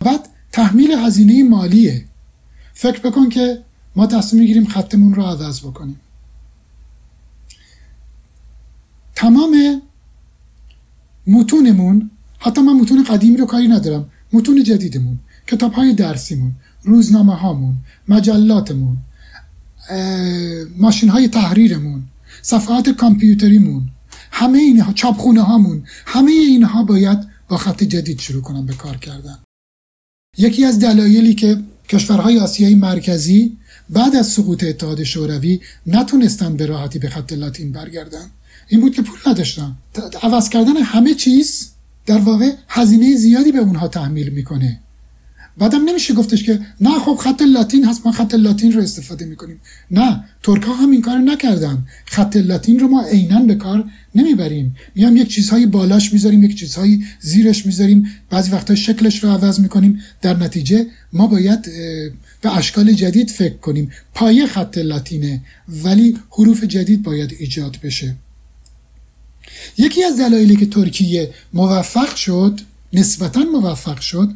[0.00, 0.20] بعد
[0.52, 2.04] تحمیل هزینه مالیه.
[2.72, 3.58] فکر بکن که
[3.96, 6.00] ما تصمیم می‌گیریم خطمون رو عوض بکنیم.
[9.14, 9.82] تمام
[11.26, 12.10] متونمون
[12.42, 14.10] حتی من متون قدیمی رو کاری ندارم.
[14.32, 17.74] متون جدیدمون کتاب های درسیمون روزنامه هامون
[18.08, 18.96] مجلاتمون
[20.76, 22.02] ماشین های تحریرمون
[22.42, 23.88] صفحات کامپیوتریمون
[24.30, 27.18] همه اینها چاپخونه هامون همه اینها باید
[27.48, 29.38] با خط جدید شروع کنن به کار کردن.
[30.38, 33.56] یکی از دلایلی که کشورهای آسیای مرکزی
[33.90, 38.30] بعد از سقوط اتحاد شوروی نتونستن به راحتی به خط لاتین برگردن
[38.68, 39.76] این بود که پول نداشتن.
[40.22, 41.71] عوض کردن همه چیز
[42.06, 44.78] در واقع هزینه زیادی به اونها تحمیل می‌کنه.
[45.58, 49.60] بعدم نمیشه گفتش که نه خب خط لاتین هست ما خط لاتین رو استفاده می‌کنیم.
[49.90, 51.86] نه ترک ها هم این کار نکردن.
[52.06, 53.84] خط لاتین رو ما عینا به کار
[54.14, 54.76] نمی‌بریم.
[54.94, 58.08] میام یک چیزهایی بالاش می‌ذاریم یک چیزهایی زیرش می‌ذاریم.
[58.30, 60.00] بعضی وقتا شکلش رو عوض می‌کنیم.
[60.22, 61.68] در نتیجه ما باید
[62.40, 63.90] به اشکال جدید فکر کنیم.
[64.14, 65.40] پایه خط لاتینه
[65.84, 68.14] ولی حروف جدید باید ایجاد بشه.
[69.78, 72.60] یکی از دلایلی که ترکیه موفق شد
[72.92, 74.30] نسبتا موفق شد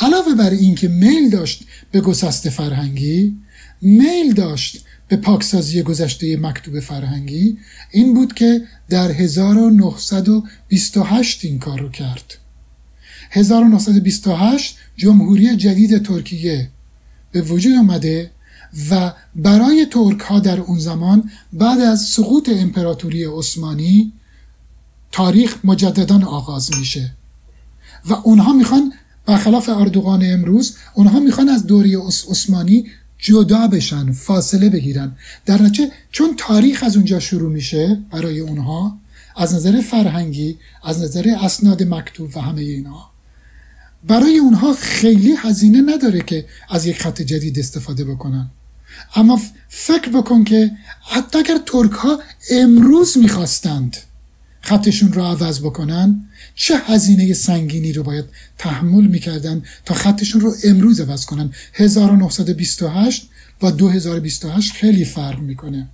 [0.00, 3.36] علاوه بر اینکه میل داشت به گسست فرهنگی
[3.80, 7.58] میل داشت به پاکسازی گذشته مکتوب فرهنگی
[7.90, 12.38] این بود که در 1928 این کار رو کرد.
[13.30, 16.68] 1928 جمهوری جدید ترکیه
[17.32, 18.30] به وجود آمده
[18.90, 24.12] و برای ترک ها در اون زمان بعد از سقوط امپراتوری عثمانی
[25.12, 27.10] تاریخ مجددا آغاز میشه.
[28.08, 28.92] و اونها می‌خوان
[29.26, 31.96] برخلاف اردوغان امروز اونها می‌خوان از دوری
[32.30, 32.86] عثمانی
[33.18, 35.16] جدا بشن فاصله بگیرن.
[35.46, 38.98] در نتیجه چون تاریخ از اونجا شروع میشه برای اونها
[39.36, 43.10] از نظر فرهنگی از نظر اسناد مکتوب و همه اینها
[44.04, 48.50] برای اونها خیلی هزینه نداره که از یک خط جدید استفاده بکنن.
[49.16, 50.70] اما فکر بکن که
[51.10, 53.96] حتی اگر ترک ها امروز می‌خواستند
[54.62, 58.24] خطشون رو عوض بکنن؟ چه هزینه سنگینی رو باید
[58.58, 63.28] تحمل می‌کردن تا خطشون رو امروز عوض کنن؟ 1928
[63.60, 65.88] با 2028 خیلی فرق می‌کنه.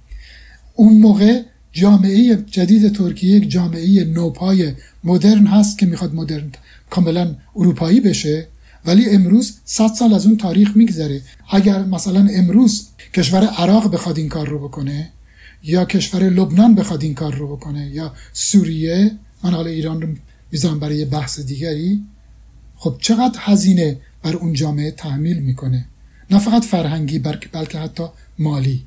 [0.74, 1.42] اون موقع
[1.72, 4.72] جامعه جدید ترکیه یک جامعه نوپای
[5.04, 6.52] مدرن هست که می‌خواد مدرن
[6.90, 8.48] کاملا اروپایی بشه
[8.84, 11.20] ولی امروز 100 سال از اون تاریخ میگذره.
[11.50, 15.10] اگر مثلا امروز کشور عراق بخواد این کار رو بکنه
[15.62, 19.10] یا کشور لبنان بخواد این کار رو بکنه یا سوریه
[19.44, 20.08] من حالا ایران رو
[20.52, 22.04] می‌ذارم برای بحث دیگری.
[22.76, 25.84] خب چقدر هزینه بر اون جامعه تحمیل می‌کنه؟
[26.30, 28.04] نه فقط فرهنگی بلکه حتی
[28.38, 28.84] مالی.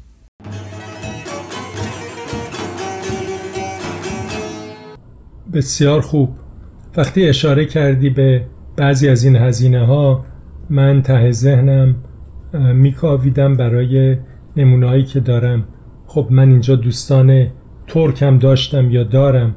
[5.54, 6.30] بسیار خوب.
[6.98, 8.46] وقتی اشاره کردی به
[8.76, 10.26] بعضی از این هزینه ها
[10.70, 11.96] من ته ذهنم
[12.54, 14.18] میکاویدم برای
[14.58, 15.68] نمونهایی که دارم.
[16.14, 17.48] خب من اینجا دوستان
[17.88, 19.56] ترکم داشتم یا دارم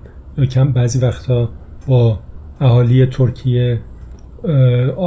[0.51, 1.49] کم بعضی وقتا
[1.87, 2.19] با
[2.61, 3.81] اهالی ترکیه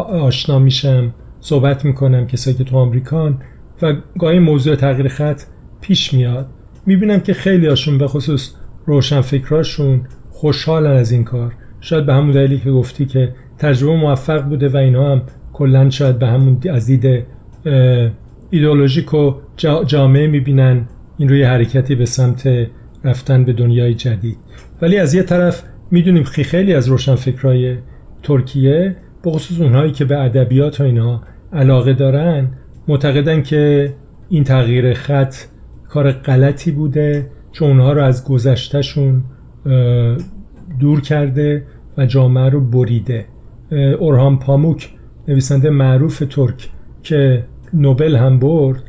[0.09, 3.37] آشنا میشم صحبت می‌کنم کسایی که تو آمریکان
[3.81, 5.41] و گاهی موضوع تغییر خط
[5.81, 6.47] پیش میاد.
[6.85, 8.51] می‌بینم که خیلی هاشون به خصوص
[8.85, 11.53] روشن فکراشون خوشحالن از این کار.
[11.81, 15.21] شاید به همون دلیلی که گفتی که تجربه موفق بوده و اینا هم
[15.53, 17.25] کلا شاید به همون از دید
[18.49, 19.33] ایدئولوژیک و
[19.85, 20.87] جامعه می‌بینن.
[21.17, 22.49] این روی حرکتی به سمت
[23.03, 24.37] رفتن به دنیای جدید.
[24.81, 27.77] ولی از یه طرف می‌دونیم خیلی از روشنفکرای
[28.23, 31.21] ترکیه به خصوص اونهایی که به ادبیات و اینا
[31.53, 32.47] علاقه دارن
[32.87, 33.93] معتقدن که
[34.29, 35.35] این تغییر خط
[35.89, 39.23] کار غلطی بوده چون اونها رو از گذشتهشون
[40.79, 41.63] دور کرده
[41.97, 43.25] و جامعه رو بریده.
[43.99, 44.89] اورهان پاموک
[45.27, 46.69] نویسنده معروف ترک
[47.03, 48.83] که نوبل هم برد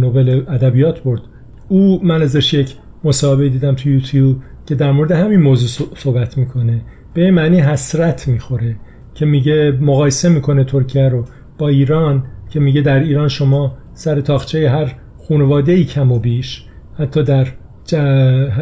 [0.00, 1.20] نوبل ادبیات برد.
[1.68, 6.82] او من ازش یک مصاحبه دیدم تو یوتیوب که در مورد همین موضوع صحبت می‌کنه.
[7.14, 8.76] به معنی حسرت می‌خوره
[9.14, 11.24] که میگه مقایسه می‌کنه ترکیه رو
[11.58, 14.94] با ایران که میگه در ایران شما سر تاخچه هر
[15.28, 16.64] خانواده ای کم و بیش
[16.98, 17.46] حتی در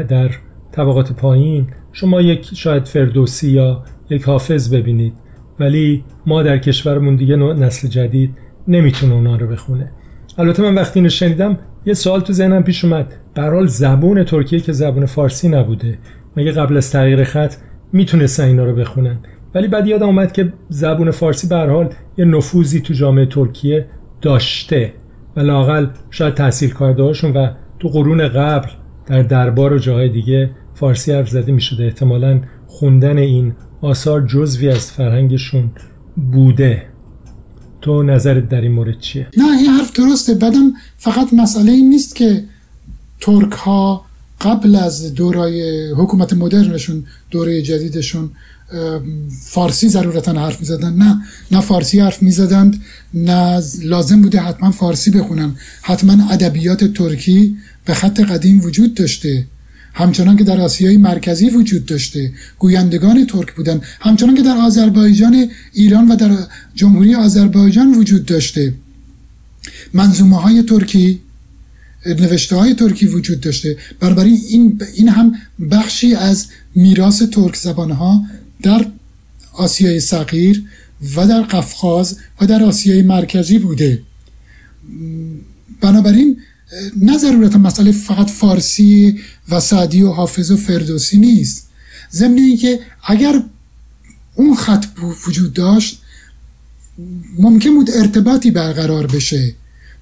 [0.08, 0.30] در
[0.72, 5.12] طبقات پایین شما یک شاید فردوسی یا یک حافظ ببینید.
[5.60, 8.34] ولی ما در کشورمون دیگه نسل جدید
[8.68, 9.92] نمی‌تونه اونا رو بخونه.
[10.38, 13.14] البته من وقتی اینو شنیدم یه سوال تو ذهنم پیش اومد.
[13.34, 15.98] برحال زبون ترکیه که زبون فارسی نبوده.
[16.36, 17.54] مگه قبل از تغییر خط
[17.92, 19.18] می‌تونستن اینا رو بخونن؟
[19.54, 23.86] ولی بعد یادم اومد که زبون فارسی به حال یه نفوذی تو جامعه ترکیه
[24.22, 24.92] داشته.
[25.36, 28.68] و لاقل شاید تحصیل کاردهاشون و تو قرون قبل
[29.06, 34.68] در دربار و جاهای دیگه فارسی حرف زده می شده احتمالا خوندن این آثار جزوی
[34.68, 35.70] از فرهنگشون
[36.32, 36.82] بوده.
[37.86, 40.34] تو نظرت در این مورد چیه؟ نه این حرف درسته.
[40.34, 42.44] بعدم فقط مسئله این نیست که
[43.20, 44.04] ترک ها
[44.40, 48.30] قبل از دورای حکومت مدرنشون دوره جدیدشون
[49.42, 50.94] فارسی ضرورتا حرف می‌زدن.
[50.94, 51.22] نه
[51.52, 52.82] نه فارسی حرف می‌زدند
[53.14, 55.56] نه لازم بوده حتما فارسی بخونن.
[55.82, 59.46] حتما ادبیات ترکی به خط قدیم وجود داشته.
[59.96, 66.08] همچنان که در آسیای مرکزی وجود داشته گویندگان ترک بودن همچنان که در آذربایجان ایران
[66.08, 66.36] و در
[66.74, 68.74] جمهوری آذربایجان وجود داشته.
[69.92, 71.20] منظومه های ترکی
[72.06, 73.76] نوشته های ترکی وجود داشته.
[74.00, 75.34] بنابراین این, این هم
[75.70, 78.24] بخشی از میراث ترک زبان ها
[78.62, 78.86] در
[79.52, 80.64] آسیای صغیر
[81.16, 84.02] و در قفقاز و در آسیای مرکزی بوده.
[85.80, 86.36] بنابراین
[86.96, 91.68] نه ضرورت مسئله فقط فارسی و سعدی و حافظ و فردوسی نیست.
[92.12, 93.42] ضمن اینکه اگر
[94.34, 94.86] اون خط
[95.28, 96.02] وجود داشت
[97.38, 99.54] ممکن بود ارتباطی برقرار بشه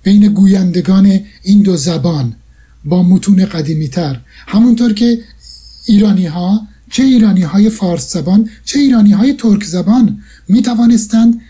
[0.02, 2.36] بین گویندگان این دو زبان
[2.84, 5.18] با متون قدیمی تر همونطور که
[5.86, 11.40] ایرانی ها چه ایرانی های فارس زبان چه ایرانی های ترک زبان می توانستند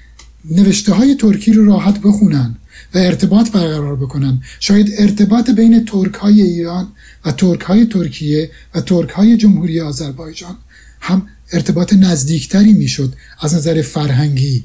[0.51, 2.57] نوشته های ترکی رو راحت بخونن.
[2.95, 4.43] و ارتباط برقرار بکنن.
[4.61, 6.89] شاید ارتباط بین ترک های ایران
[7.25, 10.57] و ترک های ترکیه و ترک های جمهوری آذربایجان
[11.01, 14.65] هم ارتباط نزدیکتری می‌شد از نظر فرهنگی.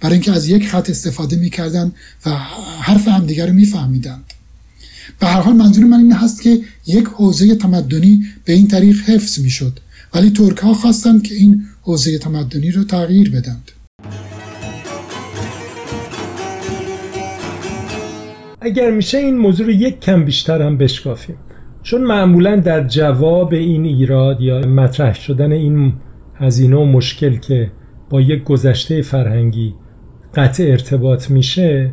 [0.00, 1.92] برای اینکه از یک خط استفاده می‌کردن
[2.26, 2.30] و
[2.80, 4.24] حرف همدیگر رو میفهمیدند.
[5.18, 9.38] به هر حال منظور من این هست که یک حوزه تمدنی به این طریق حفظ
[9.38, 9.80] می‌شد.
[10.14, 13.70] ولی ترک ها خواستند که این حوزه تمدنی رو تغییر بدند.
[18.62, 21.36] اگر میشه این موضوع رو یک کم بیشتر هم بشکافیم.
[21.82, 25.92] چون معمولا در جواب این ایراد یا مطرح شدن این
[26.34, 27.70] هزینه و مشکل که
[28.10, 29.74] با یک گذشته فرهنگی
[30.34, 31.90] قطع ارتباط میشه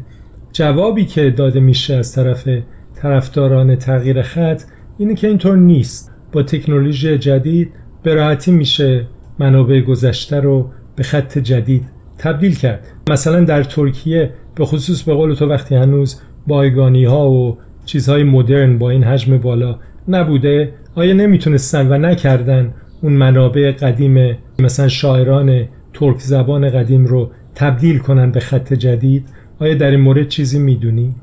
[0.53, 2.49] جوابی که داده میشه از طرف
[2.95, 4.61] طرفداران تغییر خط
[4.97, 6.11] اینه که اینطور نیست.
[6.32, 9.07] با تکنولوژی جدید به راحتی میشه
[9.39, 11.86] منابع گذشته رو به خط جدید
[12.18, 12.88] تبدیل کرد.
[13.09, 18.78] مثلا در ترکیه به خصوص به قول تو وقتی هنوز بایگانی ها و چیزهای مدرن
[18.78, 26.20] با این حجم بالا نبوده آیا نمی‌تونستن و نکردن اون منابع قدیم مثلا شاعران ترک
[26.20, 29.26] زبان قدیم رو تبدیل کنن به خط جدید؟
[29.60, 31.16] آیا در این مورد چیزی می‌دونی؟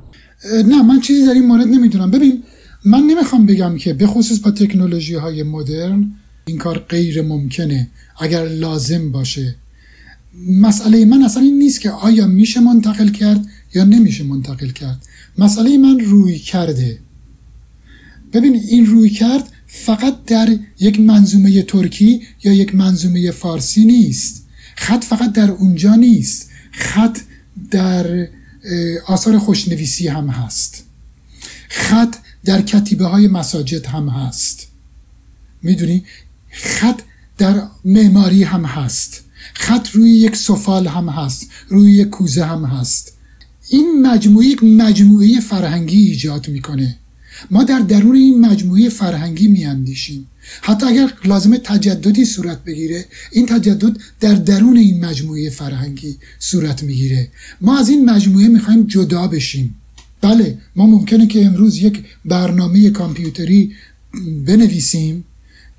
[0.69, 2.11] نه من چیزی در این مورد نمی‌دونم.
[2.11, 2.43] ببین
[2.87, 6.13] من نمی‌خوام بگم که به خصوص با تکنولوژی های مدرن
[6.47, 7.89] این کار غیر ممکنه
[8.21, 9.55] اگر لازم باشه.
[10.61, 13.41] مسئله من اصلا این نیست که آیا میشه منتقل کرد
[13.75, 15.07] یا نمیشه منتقل کرد؟
[15.39, 16.99] مسئله من روی کرده.
[18.33, 24.47] ببین این روی کرد فقط در یک منظومه ترکی یا یک منظومه فارسی نیست.
[24.77, 26.51] خط فقط در اونجا نیست.
[26.73, 27.19] خط
[27.71, 28.29] در
[29.07, 30.85] آثار خوشنویسی هم هست.
[31.69, 34.69] خط در کتیبه های مساجد هم هست.
[35.63, 36.05] می‌دونی؟
[36.51, 37.01] خط
[37.39, 39.25] در معماری هم هست.
[39.55, 41.51] خط روی یک سفال هم هست.
[41.69, 43.14] روی یک کوزه هم هست.
[43.69, 46.97] این مجموعه یک مجموعه فرهنگی ایجاد می‌کنه.
[47.51, 50.27] ما در درون این مجموعه فرهنگی میاندیشیم.
[50.63, 57.29] حتی اگر لازم تجددی صورت بگیره این تجدد در درون این مجموعه فرهنگی صورت می‌گیره.
[57.61, 59.75] ما از این مجموعه می‌خوایم جدا بشیم.
[60.21, 63.73] بله ما ممکنه که امروز یک برنامه کامپیوتری
[64.47, 65.25] بنویسیم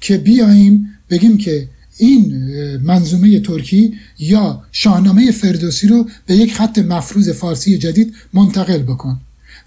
[0.01, 7.29] که بیاییم بگیم که این منظومه ترکی یا شاهنامه فردوسی رو به یک خط مفروض
[7.29, 9.19] فارسی جدید منتقل بکن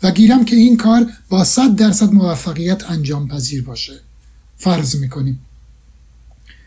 [0.03, 3.93] و گیرم که این کار با صد درصد موفقیت انجام پذیر باشه.
[4.57, 5.39] فرض می‌کنیم.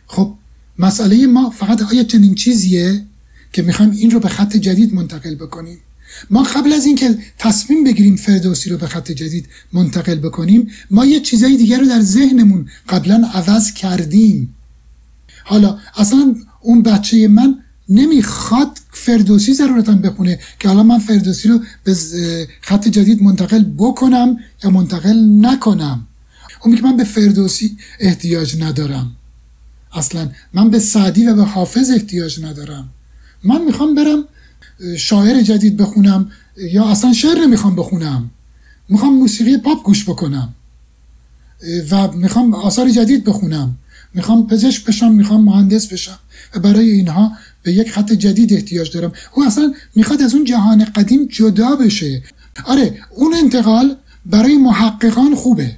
[0.07, 0.34] خب
[0.80, 3.05] مسئله ما فقط آیا چنین چیزیه
[3.53, 5.78] که می‌خوایم این رو به خط جدید منتقل بکنیم؟
[6.30, 11.20] ما قبل از اینکه تصمیم بگیریم فردوسی رو به خط جدید منتقل بکنیم ما یه
[11.20, 14.55] چیزای دیگر رو در ذهنمون قبلا عوض کردیم.
[15.43, 17.55] حالا اصلا اون بچه من
[17.89, 21.95] نمی‌خواد فردوسی ضرورتا بخونه که حالا من فردوسی رو به
[22.61, 26.07] خط جدید منتقل بکنم یا منتقل نکنم.
[26.61, 29.11] اون میگه من به فردوسی احتیاج ندارم.
[29.93, 32.89] اصلا من به سعدی و به حافظ احتیاج ندارم.
[33.43, 34.23] من می‌خوام برم
[34.97, 38.31] شاعر جدید بخونم یا اصلا شعر نمی‌خوام بخونم.
[38.89, 40.53] می‌خوام موسیقی پاپ گوش بکنم.
[41.91, 43.77] و می‌خوام آثار جدید بخونم.
[44.14, 46.20] می‌خوام پزشک بشم می‌خوام مهندس بشم
[46.55, 47.32] و برای اینها
[47.64, 49.12] به یک خط جدید احتیاج دارم.
[49.34, 52.24] او اصلا می‌خواد از اون جهان قدیم جدا بشه.
[52.66, 53.95] آره اون انتقال
[54.26, 55.78] برای محققان خوبه.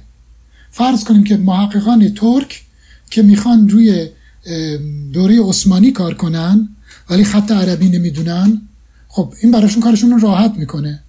[0.70, 2.62] فرض کنیم که محققان ترک
[3.10, 4.08] که می‌خوان روی
[5.12, 6.68] دوره عثمانی کار کنن
[7.10, 8.62] ولی خط عربی نمی‌دونن
[9.08, 11.00] خب این براشون کارشون رو راحت می‌کنه.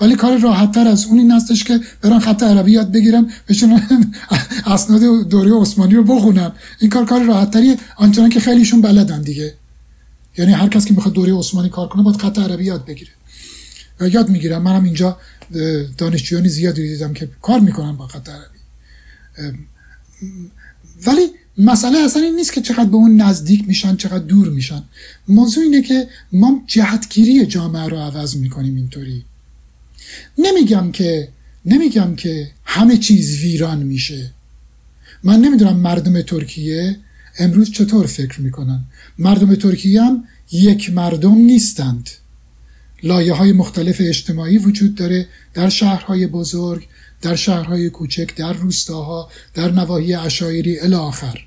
[0.00, 4.12] ولی کار راحت تر از اون این هستش که برن خط عربی یاد بگیرن بشونن
[4.66, 9.54] اسناد دوره عثمانی رو بخونن این کار کار راحت تریه آنچنان که خیلیشون بلدن دیگه.
[10.38, 13.10] یعنی هر کس که می‌خواد دوره عثمانی کار کنه باید خط عربی یاد بگیره.
[14.00, 14.62] و یاد می‌گیرم.
[14.62, 15.18] منم اینجا
[15.98, 18.58] دانشجویانی زیادی دیدم که کار می‌کنن با خط عربی.
[21.06, 21.26] ولی
[21.58, 24.82] مسئله اصلا این نیست که چقدر به اون نزدیک میشن چقدر دور میشن.
[25.28, 29.24] موضوع اینه که ما جهتگیری جامعه رو عوض می‌کنیم اینطوری.
[30.38, 31.28] نمیگم که
[31.64, 34.30] نمیگم که همه چیز ویران میشه.
[35.22, 36.96] من نمی‌دونم مردم ترکیه
[37.38, 38.84] امروز چطور فکر می‌کنن.
[39.18, 42.10] مردم ترکیه هم یک مردم نیستند.
[43.02, 46.86] لایه های مختلف اجتماعی وجود داره در شهرهای بزرگ
[47.22, 51.44] در شهرهای کوچک در روستاها در نواحی اشایری الی آخر.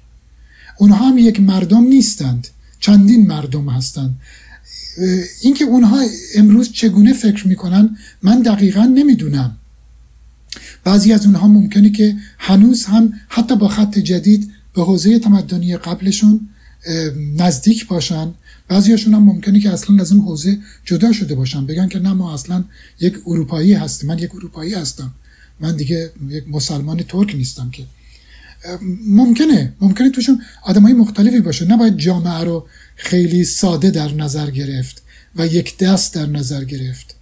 [0.78, 2.48] اونها هم یک مردم نیستند.
[2.80, 4.16] چندین مردم هستند.
[5.42, 6.02] اینکه اونها
[6.36, 9.58] امروز چگونه فکر می‌کنن من دقیقا نمی‌دونم.
[10.84, 16.50] بعضی از اونها ممکنه که هنوز هم حتی با خط جدید به حوزه تمدنی قبلشون
[17.38, 18.34] نزدیک باشن.
[18.68, 21.66] بعضیاشون هم ممکنه که اصلا از اون حوزه جدا شده باشن.
[21.66, 22.64] بگن که نه ما اصلا
[23.00, 24.10] یک اروپایی هستیم.
[24.10, 25.12] من یک اروپایی هستم.
[25.60, 27.84] من دیگه یک مسلمان ترک نیستم که.
[29.08, 30.42] ممکنه ممکنه توشون
[30.84, 31.66] های مختلفی باشه.
[31.66, 35.04] نباید جامعه رو خیلی ساده در نظر گرفت
[35.36, 37.16] و یک دست در نظر گرفت.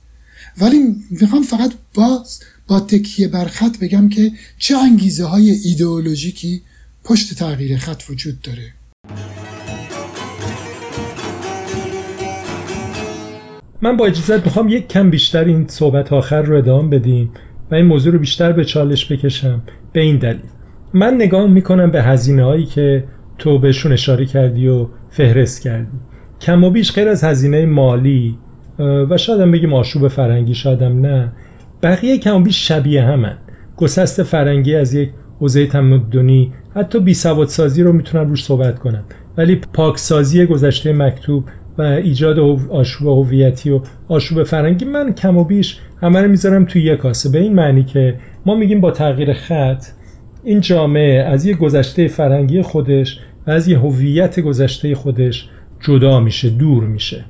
[0.61, 0.79] ولی
[1.11, 6.61] می‌خوام فقط باز با تکیه بر خط بگم که چه انگیزه های ایدئولوژیکی
[7.03, 8.73] پشت تغییر خط وجود داره.
[13.81, 17.31] من با اجازت می‌خوام یک کم بیشتر این صحبت آخر رو ادامه بدیم
[17.71, 19.63] و این موضوع رو بیشتر به چالش بکشم.
[19.93, 20.54] به این دلیل.
[20.95, 23.03] من نگاه می‌کنم به هزینه هایی که
[23.37, 25.97] تو بهشون اشاره کردی و فهرست کردی.
[26.41, 28.37] کم و بیش غیر از هزینه مالی
[28.79, 31.31] و شاید بگیم آشوب فرنگی شایدم نه.
[31.83, 33.37] بقیه کم و بیش شبیه همن.
[33.77, 39.03] گسست فرنگی از یک حوزه تمدنی حتی بی سازی رو می‌تونم روش صحبت کنم.
[39.37, 41.43] ولی پاکسازی گذشته مکتوب
[41.77, 42.39] و ایجاد
[42.69, 47.29] آشوب هویتی و آشوب فرنگی من کم و بیش همه رو می‌ذارم توی یک کاسه
[47.29, 48.15] به این معنی که
[48.45, 49.85] ما میگیم با تغییر خط
[50.45, 56.49] این جامعه از یه گذشته فرنگی خودش و از یه هویت گذشته خودش جدا میشه
[56.49, 57.25] دور میشه.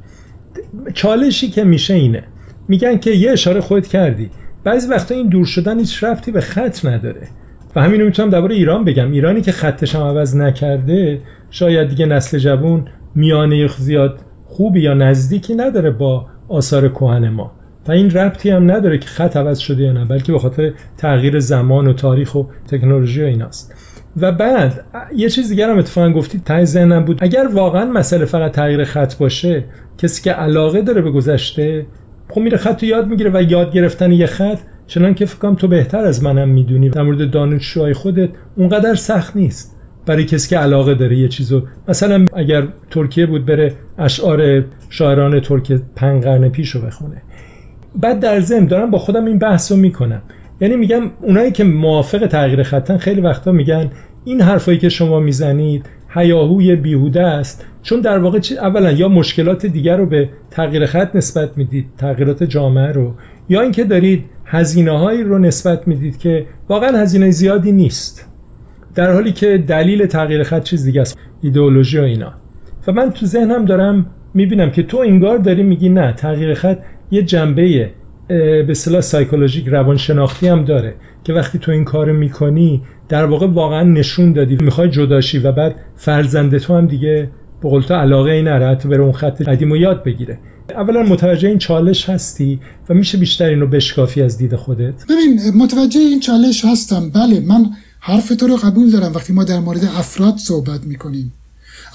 [0.93, 2.23] چالشی که میشه اینه.
[2.67, 4.29] میگن که یه اشاره خود کردی.
[4.63, 7.27] بعضی وقتا این دور شدن هیچ رفتی به خط نداره.
[7.75, 9.11] و همین رو می‌تونم درباره ایران بگم.
[9.11, 15.55] ایرانی که خطش هم عوض نکرده شاید دیگه نسل جوون میانه زیاد خوبی یا نزدیکی
[15.55, 17.51] نداره با آثار کهن ما.
[17.87, 21.39] و این ربطی هم نداره که خط عوض شده یا نه بلکه به خاطر تغییر
[21.39, 23.75] زمان و تاریخ و تکنولوژی و ایناست.
[24.17, 27.17] و بعد یه چیز دیگر هم اتفاقا گفتید تای ذهنم بود.
[27.21, 29.63] اگر واقعا مسئله فقط تغییر خط باشه
[29.97, 31.85] کسی که علاقه داره به گذشته
[32.29, 35.67] خب میره خط رو یاد می‌گیره و یاد گرفتن یه خط چنان که فکرم تو
[35.67, 36.89] بهتر از منم می‌دونی.
[36.89, 39.75] در مورد دانشجوهای خودت اونقدر سخت نیست
[40.05, 41.63] برای کسی که علاقه داره یه چیزو.
[41.87, 47.21] مثلا اگر ترکیه بود بره اشعار شاعران ترک پنج قرن پیش رو بخونه.
[48.01, 50.21] بعد در ضمن دارم با خودم این بحث رو می‌کنم.
[50.61, 53.89] یعنی میگم اونایی که موافق تغییر خطن خیلی وقتا میگن
[54.25, 57.65] این حرفایی که شما می‌زنید هیاهوی بیهوده است.
[57.83, 62.91] چون در واقع اولا یا مشکلات دیگر رو به تغییر خط نسبت می‌دید تغییرات جامعه
[62.91, 63.13] رو
[63.49, 68.27] یا اینکه دارید هزینه هایی رو نسبت می‌دید که واقعا هزینه زیادی نیست.
[68.95, 72.33] در حالی که دلیل تغییر خط چیز دیگه است ایدئولوژی و اینا.
[72.87, 76.77] و من تو ذهنم دارم می‌بینم که تو انگار داری میگی نه تغییر خط
[77.11, 77.91] یه جنبه
[78.27, 83.83] به اصطلاح سایکولوژیک روانشناختی هم داره که وقتی تو این کار می‌کنی در واقع واقعا
[83.83, 84.55] نشون دادی.
[84.55, 87.29] می‌خوای جداشی و بعد فرزند تو هم دیگه
[87.61, 90.39] به قول تو علاقه ای نره حتی بره اون خط قدیم و یاد بگیره.
[90.69, 95.99] اولا متوجه این چالش هستی و میشه بیشتر اینو بشکافی از دید خودت؟ ببین متوجه
[95.99, 97.09] این چالش هستم.
[97.09, 101.33] بله من حرف تو رو قبول دارم وقتی ما در مورد افراد صحبت می‌کنیم.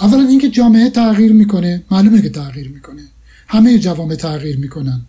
[0.00, 3.02] اولا اینکه جامعه تغییر می‌کنه معلومه که تغییر می‌کنه.
[3.50, 5.00] همه جوامع تغییر می‌کنن.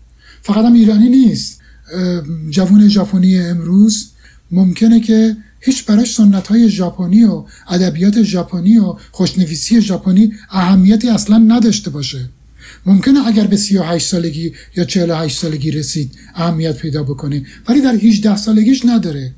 [0.41, 1.61] فقط هم ایرانی نیست.
[2.49, 4.09] جوون ژاپنی امروز
[4.51, 11.37] ممکنه که هیچ براش سنت های ژاپنی و ادبیات ژاپنی و خوشنویسی ژاپنی اهمیتی اصلا
[11.37, 12.29] نداشته باشه.
[12.85, 18.37] ممکنه اگر به 38 سالگی یا 48 سالگی رسید اهمیت پیدا بکنه ولی در 18
[18.37, 19.33] سالگیش نداره.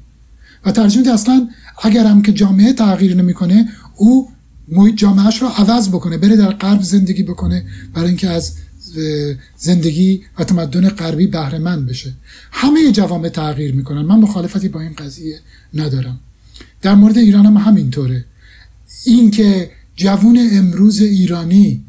[0.66, 1.50] و ترجمه اصلا
[1.84, 4.30] اگر هم که جامعه تغییر نمی‌کنه او
[4.68, 8.52] محیط جامعهش رو عوض بکنه بره در غرب زندگی بکنه برای اینکه از
[9.58, 12.14] زندگی و تمدن غربی بهره مند بشه.
[12.52, 14.02] همه جوامع تغییر می‌کنن.
[14.02, 15.40] من مخالفتی با این قضیه
[15.74, 16.20] ندارم.
[16.82, 18.26] در مورد ایران هم همینطوره.
[19.06, 21.84] اینکه جوون امروز ایرانی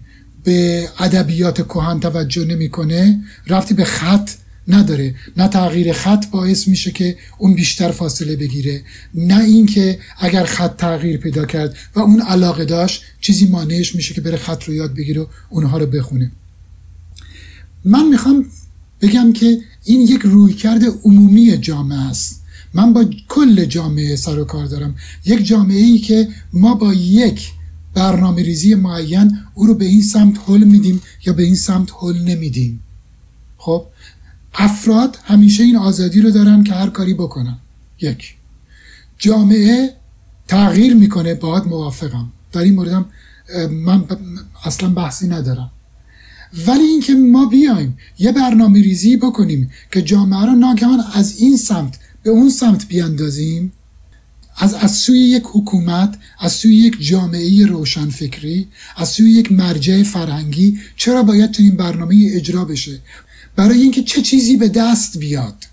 [0.44, 4.30] به ادبیات کهن توجه نمی‌کنه رفتی به خط
[4.68, 5.14] نداره.
[5.36, 8.82] نه تغییر خط باعث میشه که اون بیشتر فاصله بگیره.
[9.14, 14.20] نه اینکه اگر خط تغییر پیدا کرد و اون علاقه داشت چیزی مانعش میشه که
[14.20, 16.30] بره خط رو یاد بگیره و اونها رو بخونه.
[17.84, 18.46] من می‌خوام
[19.00, 22.40] بگم که این یک رویکرد عمومی جامعه است.
[22.74, 24.94] من با کل جامعه سر و کار دارم.
[25.24, 27.52] یک جامعه ای که ما با یک
[27.94, 32.18] برنامه ریزی معین او رو به این سمت حل میدیم یا به این سمت حل
[32.18, 32.80] نمیدیم.
[33.56, 33.86] خب
[34.54, 37.58] افراد همیشه این آزادی رو دارن که هر کاری بکنن.
[38.00, 38.34] یک
[39.18, 39.96] جامعه
[40.48, 42.32] تغییر می‌کنه باید موافقم.
[42.52, 43.06] در این موردم
[43.70, 44.04] من
[44.64, 45.70] اصلا بحثی ندارم.
[46.66, 51.98] ولی اینکه ما بیایم یه برنامه ریزی بکنیم که جامعه رو ناگهان از این سمت
[52.22, 53.72] به اون سمت بیاندازیم
[54.56, 60.78] از از سوی یک حکومت از سوی یک جامعه روشنفکری از سوی یک مرجع فرهنگی
[60.96, 63.00] چرا باید تو این برنامه اجرا بشه؟
[63.56, 65.66] برای اینکه چه چیزی به دست بیاد؟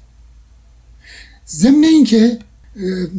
[1.50, 2.40] ضمن اینکه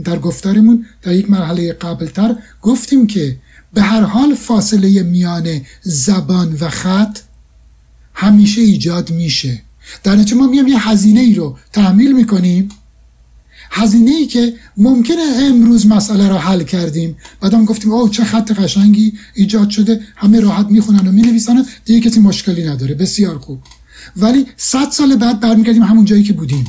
[0.05, 3.37] در گفتارمون در یک مرحله قبلتر گفتیم که
[3.75, 7.19] به هر حال فاصله میان زبان و خط
[8.15, 9.63] همیشه ایجاد میشه.
[10.03, 12.69] در نتیجه ما میام یه هزینه ای رو تحمیل می‌کنیم.
[13.71, 17.17] هزینه ای که ممکنه امروز مسئله رو حل کردیم.
[17.41, 22.21] بعدم گفتیم اوه چه خط قشنگی ایجاد شده همه راحت می‌خونن و می‌نویسن دیگه کسی
[22.21, 22.95] مشکلی نداره.
[22.95, 23.59] بسیار خوب.
[24.17, 26.67] ولی صد سال بعد برمیگردیم همون جایی که بودیم.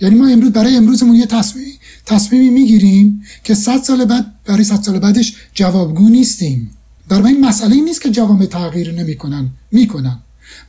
[0.00, 1.64] یعنی ما امروز برای امروزمون یه تصمیم
[2.06, 6.70] تصمیمی می‌گیریم که صد سال بعد برای صد سال بعدش جوابگو نیستیم.
[7.08, 10.18] برای این مسئله نیست که جوامع تغییر نمی‌کنن می‌کنن.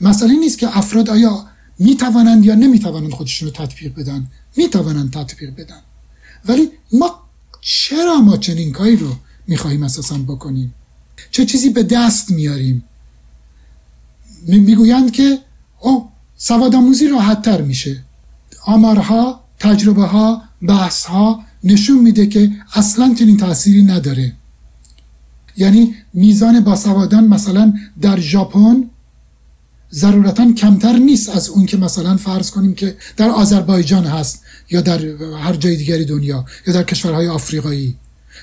[0.01, 1.45] مسئله نیست که افراد آیا
[1.79, 4.27] می‌توانند یا نمی‌توانند خودشون رو تطبیق بدن.
[4.57, 5.79] می‌توانند تطبیق بدن.
[6.45, 7.19] ولی ما
[7.61, 9.15] چرا ما چنین کاری رو
[9.47, 10.73] می‌خواهیم اساسا بکنیم؟
[11.31, 12.83] چه چیزی به دست میاریم؟
[14.47, 15.39] می‌گویند که
[15.79, 18.03] او سواد آموزی راحت تر میشه.
[18.65, 24.35] آمارها تجربه ها بحث ها نشون میده که اصلا چنین تأثیری نداره.
[25.59, 28.89] یعنی میزان باسوادان مثلا در ژاپن
[29.93, 34.41] ضرورتا کمتر نیست از اون که مثلا فرض کنیم که در آذربایجان هست
[34.71, 35.05] یا در
[35.41, 37.95] هر جای دیگری دنیا یا در کشورهای آفریقایی.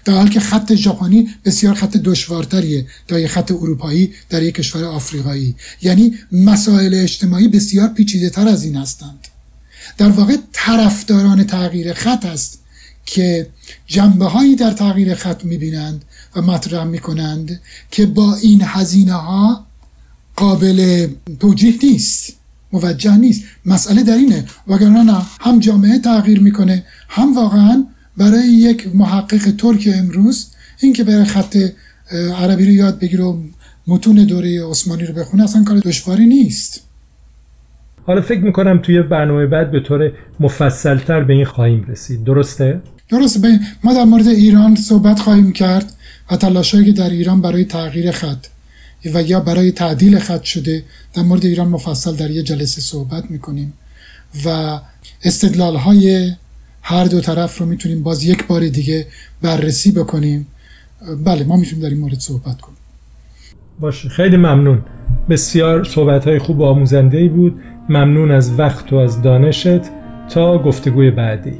[0.05, 4.85] در حال که خط ژاپنی بسیار خط دشوارتریه تا یک خط اروپایی در یک کشور
[4.85, 5.55] آفریقایی.
[5.83, 9.29] یعنی مسائل اجتماعی بسیار پیچیده تر از این هستند.
[9.99, 12.59] در واقع طرفداران تغییر خط است
[13.07, 13.49] که
[13.87, 16.05] جنبه هایی در تغییر خط می‌بینند
[16.37, 17.61] و مطرح می‌کنند
[17.91, 19.67] که با این هزینه ها
[20.37, 21.07] قابل
[21.41, 22.37] توجیه نیست
[22.73, 23.45] موجه نیست.
[23.67, 29.89] مسئله در اینه وگرنه نه هم جامعه تغییر می‌کنه هم واقعا برای یک محقق ترک
[29.95, 30.47] امروز
[30.81, 31.57] اینکه بره خط
[32.37, 33.43] عربی رو یاد بگیره و
[33.87, 36.81] متون دوره عثمانی رو بخونه اصلا کار دشواری نیست.
[38.07, 42.25] حالا فکر می‌کنم توی برنامه بعد به طور مفصلتر به این خواهیم رسید.
[42.25, 43.61] درسته؟ درسته.
[43.85, 45.93] ما در مورد ایران صحبت خواهیم کرد.
[46.31, 48.47] و تلاشایی که در ایران برای تغییر خط
[49.15, 50.85] و یا برای تعدیل خط شده
[51.15, 53.73] در مورد ایران مفصل در یه جلسه صحبت می‌کنیم
[54.45, 54.79] و
[55.23, 56.33] استدلال های
[56.83, 59.07] هر دو طرف رو می‌تونیم باز یک بار دیگه
[59.43, 60.47] بررسی بکنیم.
[61.25, 62.79] بله ما می‌تونیم در این مورد صحبت کنیم.
[63.81, 64.83] باشه خیلی ممنون.
[65.29, 67.61] بسیار صحبت های خوب و آموزنده ای بود.
[67.89, 69.81] ممنون از وقت و از دانشت.
[70.29, 71.53] تا گفتگوی بعدی.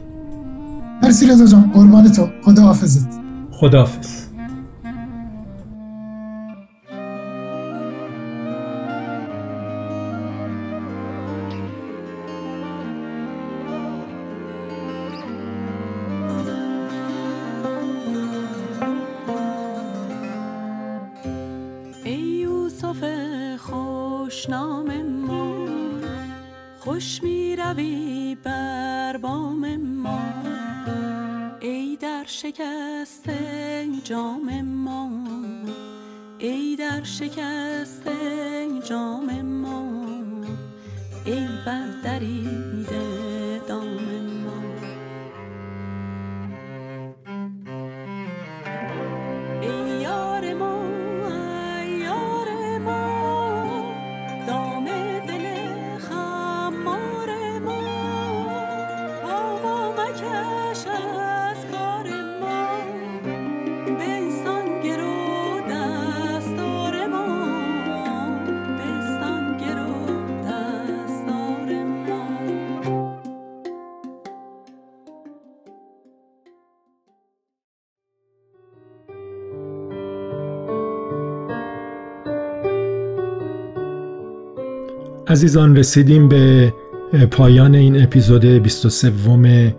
[1.03, 1.71] مرسی رضا جان.
[1.75, 3.09] قربان تو خدا حافظت
[3.53, 4.26] خدا حافظ
[37.19, 37.66] شکر
[85.29, 86.73] عزیزان رسیدیم به
[87.31, 89.75] پایان این اپیزود 23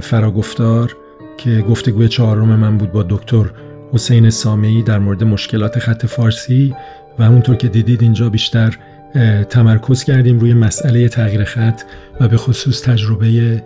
[0.00, 0.96] فراگفتار
[1.36, 3.44] که گفتگوی چهارم من بود با دکتر
[3.92, 6.74] حسین سامعی در مورد مشکلات خط فارسی
[7.18, 8.78] و همونطور که دیدید اینجا بیشتر
[9.50, 11.82] تمرکز کردیم روی مسئله تغییر خط
[12.20, 13.62] و به خصوص تجربه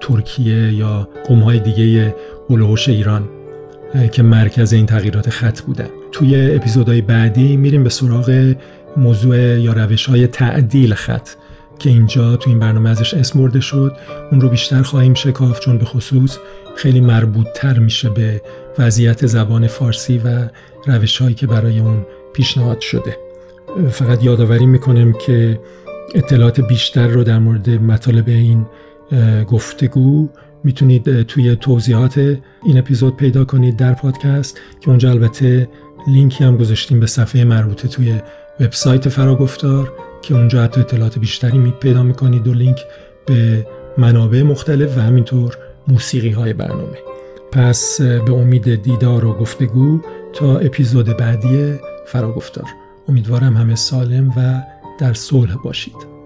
[0.00, 2.14] ترکیه یا قومهای دیگه
[2.50, 3.28] هلوهوش ایران
[4.12, 8.54] که مرکز این تغییرات خط بودن توی اپیزودهای بعدی میریم به سراغ
[8.98, 11.28] موضوع یا روش های تعدیل خط
[11.78, 13.96] که اینجا تو این برنامه ازش اسم برده شد
[14.32, 16.38] اون رو بیشتر خواهیم شکاف چون به خصوص
[16.76, 18.42] خیلی مربوط تر میشه به
[18.78, 20.48] وضعیت زبان فارسی و
[20.86, 23.16] روش هایی که برای اون پیشنهاد شده.
[23.90, 25.60] فقط یادآوری می‌کنم که
[26.14, 28.66] اطلاعات بیشتر رو در مورد مطالب این
[29.46, 30.28] گفتگو
[30.64, 32.18] می‌تونید توی توضیحات
[32.64, 35.68] این اپیزود پیدا کنید در پادکست که اونجا البته
[36.08, 38.20] لینکی هم گذاشتیم به صفحه مربوطه توی
[38.60, 42.80] وبسایت فراگفتار که اونجا حتی اطلاعات بیشتری می پیدا می‌کنید و لینک
[43.26, 43.66] به
[43.98, 45.56] منابع مختلف و همینطور
[45.88, 46.98] موسیقی های برنامه.
[47.52, 50.00] پس به امید دیدار و گفتگو
[50.32, 51.74] تا اپیزود بعدی
[52.06, 52.66] فراگفتار.
[53.08, 54.62] امیدوارم همه سالم و
[54.98, 56.17] در صلح باشید.